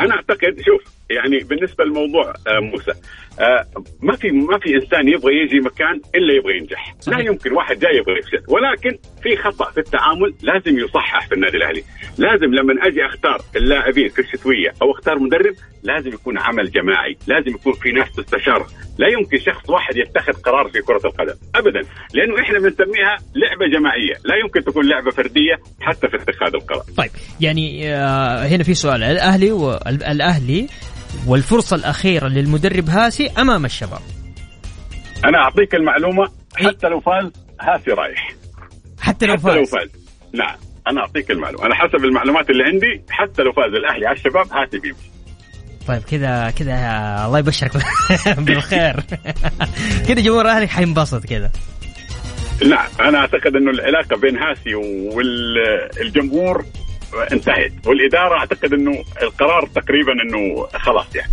أنا 0.00 0.14
أعتقد 0.14 0.56
شوف 0.66 0.96
يعني 1.10 1.38
بالنسبة 1.38 1.84
لموضوع 1.84 2.32
آه 2.48 2.60
موسى 2.60 2.92
آه 3.40 3.64
ما 4.02 4.16
في 4.16 4.30
ما 4.30 4.58
في 4.58 4.74
إنسان 4.74 5.08
يبغى 5.08 5.32
يجي 5.42 5.60
مكان 5.60 6.00
إلا 6.14 6.34
يبغى 6.34 6.58
ينجح. 6.58 6.94
صحيح. 7.00 7.18
لا 7.18 7.24
يمكن 7.24 7.52
واحد 7.52 7.78
جاي 7.78 7.96
يبغى 7.96 8.18
يفشل. 8.18 8.42
ولكن 8.48 8.98
في 9.22 9.36
خطأ 9.36 9.70
في 9.70 9.78
التعامل 9.78 10.34
لازم 10.42 10.78
يصحح 10.78 11.28
في 11.28 11.34
النادي 11.34 11.56
الأهلي. 11.56 11.82
لازم 12.18 12.54
لما 12.54 12.72
أجي 12.86 13.06
أختار 13.06 13.38
اللاعبين 13.56 14.08
في 14.08 14.18
الشتوية 14.18 14.72
أو 14.82 14.90
أختار 14.92 15.18
مدرب 15.18 15.54
لازم 15.82 16.10
يكون 16.10 16.38
عمل 16.38 16.70
جماعي 16.70 17.16
لازم 17.26 17.50
يكون 17.54 17.72
في 17.72 17.90
ناس 17.90 18.12
تستشار. 18.12 18.66
لا 18.98 19.08
يمكن 19.08 19.38
شخص 19.38 19.70
واحد 19.70 19.96
يتخذ 19.96 20.32
قرار 20.32 20.68
في 20.68 20.80
كرة 20.80 21.00
القدم 21.04 21.34
ابدا. 21.54 21.80
لأنه 22.14 22.40
إحنا 22.40 22.58
بنسميها 22.58 23.16
لعبة 23.34 23.66
جماعية. 23.78 24.14
لا 24.24 24.36
يمكن 24.44 24.64
تكون 24.64 24.88
لعبة 24.88 25.10
فردية 25.10 25.54
حتى 25.80 26.08
في 26.08 26.16
اتخاذ 26.16 26.54
القرار. 26.54 26.82
طيب 26.96 27.10
يعني 27.40 27.94
آه، 27.94 28.46
هنا 28.46 28.64
في 28.64 28.74
سؤال. 28.74 29.02
الأهلي 29.02 29.52
والاهلي 29.66 30.68
والفرصة 31.26 31.76
الأخيرة 31.76 32.28
للمدرب 32.28 32.88
هاسي 32.88 33.30
أمام 33.38 33.64
الشباب. 33.64 34.00
أنا 35.24 35.38
أعطيك 35.38 35.74
المعلومة 35.74 36.28
حتى 36.56 36.88
لو 36.88 37.00
فاز 37.00 37.30
هاسي 37.60 37.90
رايح. 37.90 38.32
حتى 39.00 39.26
لو 39.26 39.32
حتى 39.36 39.54
لو 39.54 39.64
فاز. 39.64 39.70
فاز. 39.70 39.88
نعم 40.32 40.56
أنا 40.88 41.00
أعطيك 41.00 41.30
المعلومة. 41.30 41.66
أنا 41.66 41.74
حسب 41.74 42.04
المعلومات 42.04 42.50
اللي 42.50 42.64
عندي 42.64 43.02
حتى 43.10 43.42
لو 43.42 43.52
فاز 43.52 43.74
الأهلي 43.74 44.06
على 44.06 44.16
الشباب 44.16 44.52
هاتي 44.52 44.78
بيمشي. 44.78 45.10
طيب 45.88 46.02
كذا 46.02 46.50
كذا 46.50 46.74
الله 47.26 47.38
يبشرك 47.38 47.70
بالخير. 48.38 49.00
كذا 50.08 50.20
جمهور 50.20 50.44
الاهلي 50.44 50.68
حينبسط 50.68 51.26
كذا. 51.26 51.50
نعم 52.68 52.86
أنا 53.00 53.18
أعتقد 53.18 53.56
إنه 53.56 53.70
العلاقة 53.70 54.16
بين 54.16 54.38
هاسي 54.38 54.74
والجمهور 54.74 56.64
انتهت. 57.32 57.72
والإدارة 57.86 58.38
أعتقد 58.38 58.72
إنه 58.72 59.04
القرار 59.22 59.68
تقريبا 59.74 60.12
إنه 60.12 60.66
خلاص 60.66 61.16
يعني. 61.16 61.32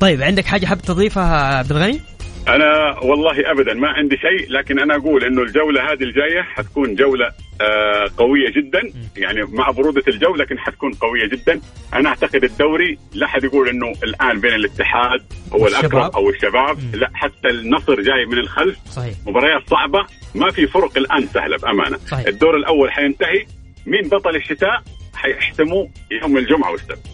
طيب 0.00 0.22
عندك 0.22 0.46
حاجة 0.46 0.66
حاب 0.66 0.82
تضيفها 0.82 1.56
عبد 1.58 1.70
الغني؟ 1.70 2.00
أنا 2.48 2.98
والله 3.02 3.50
ابدا 3.50 3.74
ما 3.74 3.88
عندي 3.88 4.16
شيء 4.16 4.52
لكن 4.52 4.78
أنا 4.78 4.96
أقول 4.96 5.24
إنه 5.24 5.42
الجولة 5.42 5.92
هذه 5.92 6.02
الجاية 6.02 6.42
حتكون 6.42 6.94
جولة 6.94 7.32
آه 7.60 8.10
قوية 8.16 8.50
جدا. 8.50 8.80
يعني 9.16 9.42
مع 9.42 9.70
برودة 9.70 10.02
الجو 10.08 10.34
لكن 10.36 10.58
حتكون 10.58 10.92
قوية 10.92 11.26
جدا. 11.26 11.60
أنا 11.94 12.08
أعتقد 12.08 12.44
الدوري 12.44 12.98
لا 13.14 13.26
حد 13.26 13.44
يقول 13.44 13.68
إنه 13.68 13.92
الآن 14.04 14.40
بين 14.40 14.54
الاتحاد 14.54 15.22
هو. 15.52 15.66
الاقرب 15.66 16.14
أو 16.14 16.30
الشباب. 16.30 16.78
لا 16.94 17.10
حتى 17.14 17.48
النصر 17.48 18.00
جاي 18.00 18.26
من 18.26 18.38
الخلف. 18.38 18.78
صحيح. 18.90 19.14
مباريات 19.26 19.68
صعبة 19.70 20.06
ما 20.34 20.50
في 20.50 20.66
فرق 20.66 20.98
الآن 20.98 21.26
سهلة 21.26 21.56
بأمانة. 21.56 21.98
صحيح. 22.06 22.26
الدور 22.26 22.56
الأول 22.56 22.90
حينتهي. 22.90 23.46
مين 23.86 24.02
بطل 24.08 24.36
الشتاء 24.36 24.82
حيحسموا 25.14 25.86
يوم 26.22 26.36
الجمعة 26.36 26.70
والسبت. 26.72 27.06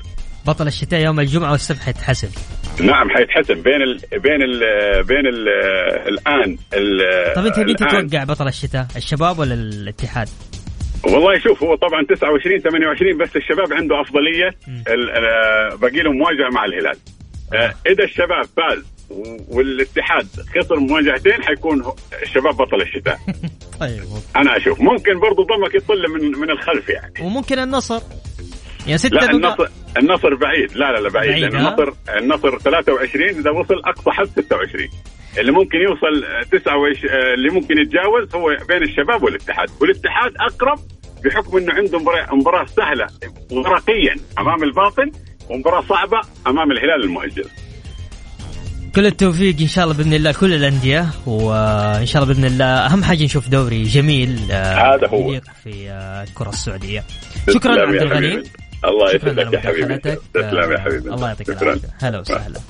بطل 0.46 0.66
الشتاء 0.66 1.00
يوم 1.00 1.20
الجمعة 1.20 1.52
والسبت 1.52 1.78
حيتحسب. 1.78 2.28
نعم 2.80 3.10
حيتحسم 3.10 3.62
بين 3.62 3.82
ال 3.82 3.98
بين 4.20 4.42
ال 4.42 4.60
بين 5.04 5.26
ال 5.26 5.48
الآن 6.08 6.58
ال 6.74 7.34
طيب 7.34 7.46
أنت 7.46 7.58
مين 7.58 7.76
تتوقع 7.76 8.24
بطل 8.24 8.48
الشتاء؟ 8.48 8.86
الشباب 8.96 9.38
ولا 9.38 9.54
الاتحاد؟ 9.54 10.28
والله 11.04 11.38
شوف 11.38 11.62
هو 11.62 11.74
طبعا 11.74 12.02
29 12.14 12.58
28 12.60 13.18
بس 13.18 13.36
الشباب 13.36 13.72
عنده 13.72 14.00
أفضلية. 14.00 14.50
باقي 15.76 16.02
لهم 16.02 16.16
مواجهه 16.18 16.50
مع 16.54 16.64
الهلال. 16.64 16.96
آه، 17.54 17.74
إذا 17.92 18.04
الشباب 18.04 18.44
فاز 18.56 18.95
والاتحاد 19.48 20.28
خسر 20.56 20.80
مواجهتين 20.80 21.42
حيكون 21.42 21.84
الشباب 22.22 22.56
بطل 22.56 22.82
الشتاء. 22.82 23.18
طيب 23.80 24.02
أنا 24.36 24.56
أشوف. 24.56 24.80
ممكن 24.80 25.20
برضو 25.20 25.42
ضمك 25.42 25.74
يطل 25.74 26.08
من 26.14 26.38
من 26.38 26.50
الخلف 26.50 26.88
يعني. 26.88 27.12
وممكن 27.20 27.58
النصر. 27.58 28.00
يا 28.86 28.96
ستة 28.96 29.16
لا. 29.16 29.30
النصر 29.30 29.68
النصر 29.98 30.34
بعيد. 30.34 30.72
لا 30.76 30.92
لا 30.92 31.00
لا 31.00 31.08
بعيد, 31.08 31.30
بعيد، 31.30 31.44
لأن؟ 31.44 31.66
النصر 31.66 31.92
النصر 32.18 32.58
23 32.58 33.28
إذا 33.28 33.50
وصل 33.50 33.74
أقصى 33.74 34.10
حد 34.10 34.26
26 34.26 34.88
اللي 35.38 35.52
ممكن 35.52 35.78
يوصل 35.78 36.24
آه، 36.24 36.42
29 36.42 37.10
آه، 37.10 37.34
اللي 37.34 37.50
ممكن 37.50 37.78
يتجاوز 37.78 38.34
هو 38.34 38.56
بين 38.68 38.82
الشباب 38.82 39.22
والاتحاد. 39.22 39.70
والاتحاد 39.80 40.32
أقرب 40.40 40.78
بحكم 41.24 41.56
إنه 41.56 41.74
عنده 41.74 41.98
مباراه 41.98 42.34
مباراة 42.34 42.64
سهلة 42.64 43.06
ورقيا 43.52 44.16
أمام 44.38 44.62
الباطن 44.62 45.10
ومباراة 45.50 45.80
صعبة 45.80 46.20
أمام 46.46 46.72
الهلال 46.72 47.04
المؤجل. 47.04 47.44
كل 48.96 49.06
التوفيق 49.06 49.56
إن 49.60 49.68
شاء 49.68 49.84
الله 49.84 49.96
بإذن 49.96 50.14
الله 50.14 50.30
لكل 50.30 50.54
الأندية 50.54 51.06
وإن 51.26 52.06
شاء 52.06 52.22
الله 52.22 52.34
بإذن 52.34 52.44
الله 52.44 52.64
أهم 52.64 53.04
حاجة 53.04 53.24
نشوف 53.24 53.48
دوري 53.48 53.82
جميل 53.82 54.38
آه، 54.50 54.94
هذا 54.94 55.08
هو. 55.08 55.40
في 55.64 55.90
آه، 55.90 56.22
الكرة 56.22 56.48
السعودية. 56.48 57.04
شكرا 57.54 57.80
عبد 57.82 57.94
الغني. 57.94 58.42
الله 58.84 59.14
يسعدك 59.14 59.52
يا 59.52 59.60
حبيبي. 59.60 59.98
تسلم 59.98 60.72
يا 60.72 60.76
آه، 60.76 60.80
حبيبي. 60.80 61.10
الله 61.10 61.28
يعطيك 61.28 61.46
شكرا. 61.46 61.62
العافية. 61.62 61.88
هلا 62.00 62.18
وسهلا. 62.18 62.60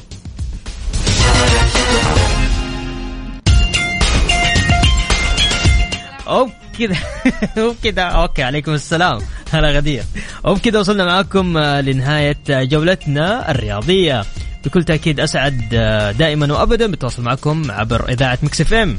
وبكذا 6.27 6.97
وبكذا 7.65 8.03
okay 8.03 8.43
عليكم 8.43 8.75
السلام. 8.75 9.19
هلا 9.53 9.71
غدير. 9.71 10.03
وبكذا 10.45 10.79
وصلنا 10.79 11.05
معاكم 11.05 11.59
لنهاية 11.59 12.39
جولتنا 12.49 13.51
الرياضية. 13.51 14.25
بكل 14.67 14.85
تأكيد 14.85 15.21
أسعد 15.21 15.63
آه، 15.75 16.13
دائما 16.13 16.53
وابدا 16.53 16.87
بالتواصل 16.87 17.23
معكم 17.23 17.71
عبر 17.71 18.09
إذاعة 18.09 18.39
Mix 18.43 18.61
FM. 18.61 18.99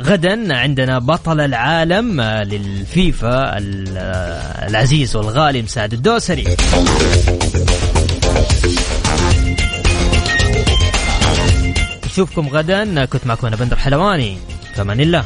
غدا 0.00 0.56
عندنا 0.56 0.98
بطل 0.98 1.40
العالم 1.40 2.20
آه، 2.20 2.42
للفيفا 2.42 3.28
آه، 3.28 4.68
العزيز 4.68 5.16
والغالي 5.16 5.62
مساعد 5.62 5.92
الدوسري. 5.92 6.56
نشوفكم 12.06 12.48
غدا 12.48 13.04
كنت 13.04 13.26
معكم 13.26 13.46
أنا 13.46 13.56
بندر 13.56 13.76
حلواني. 13.76 14.38
في 14.74 14.80
أمان 14.80 15.00
الله. 15.00 15.24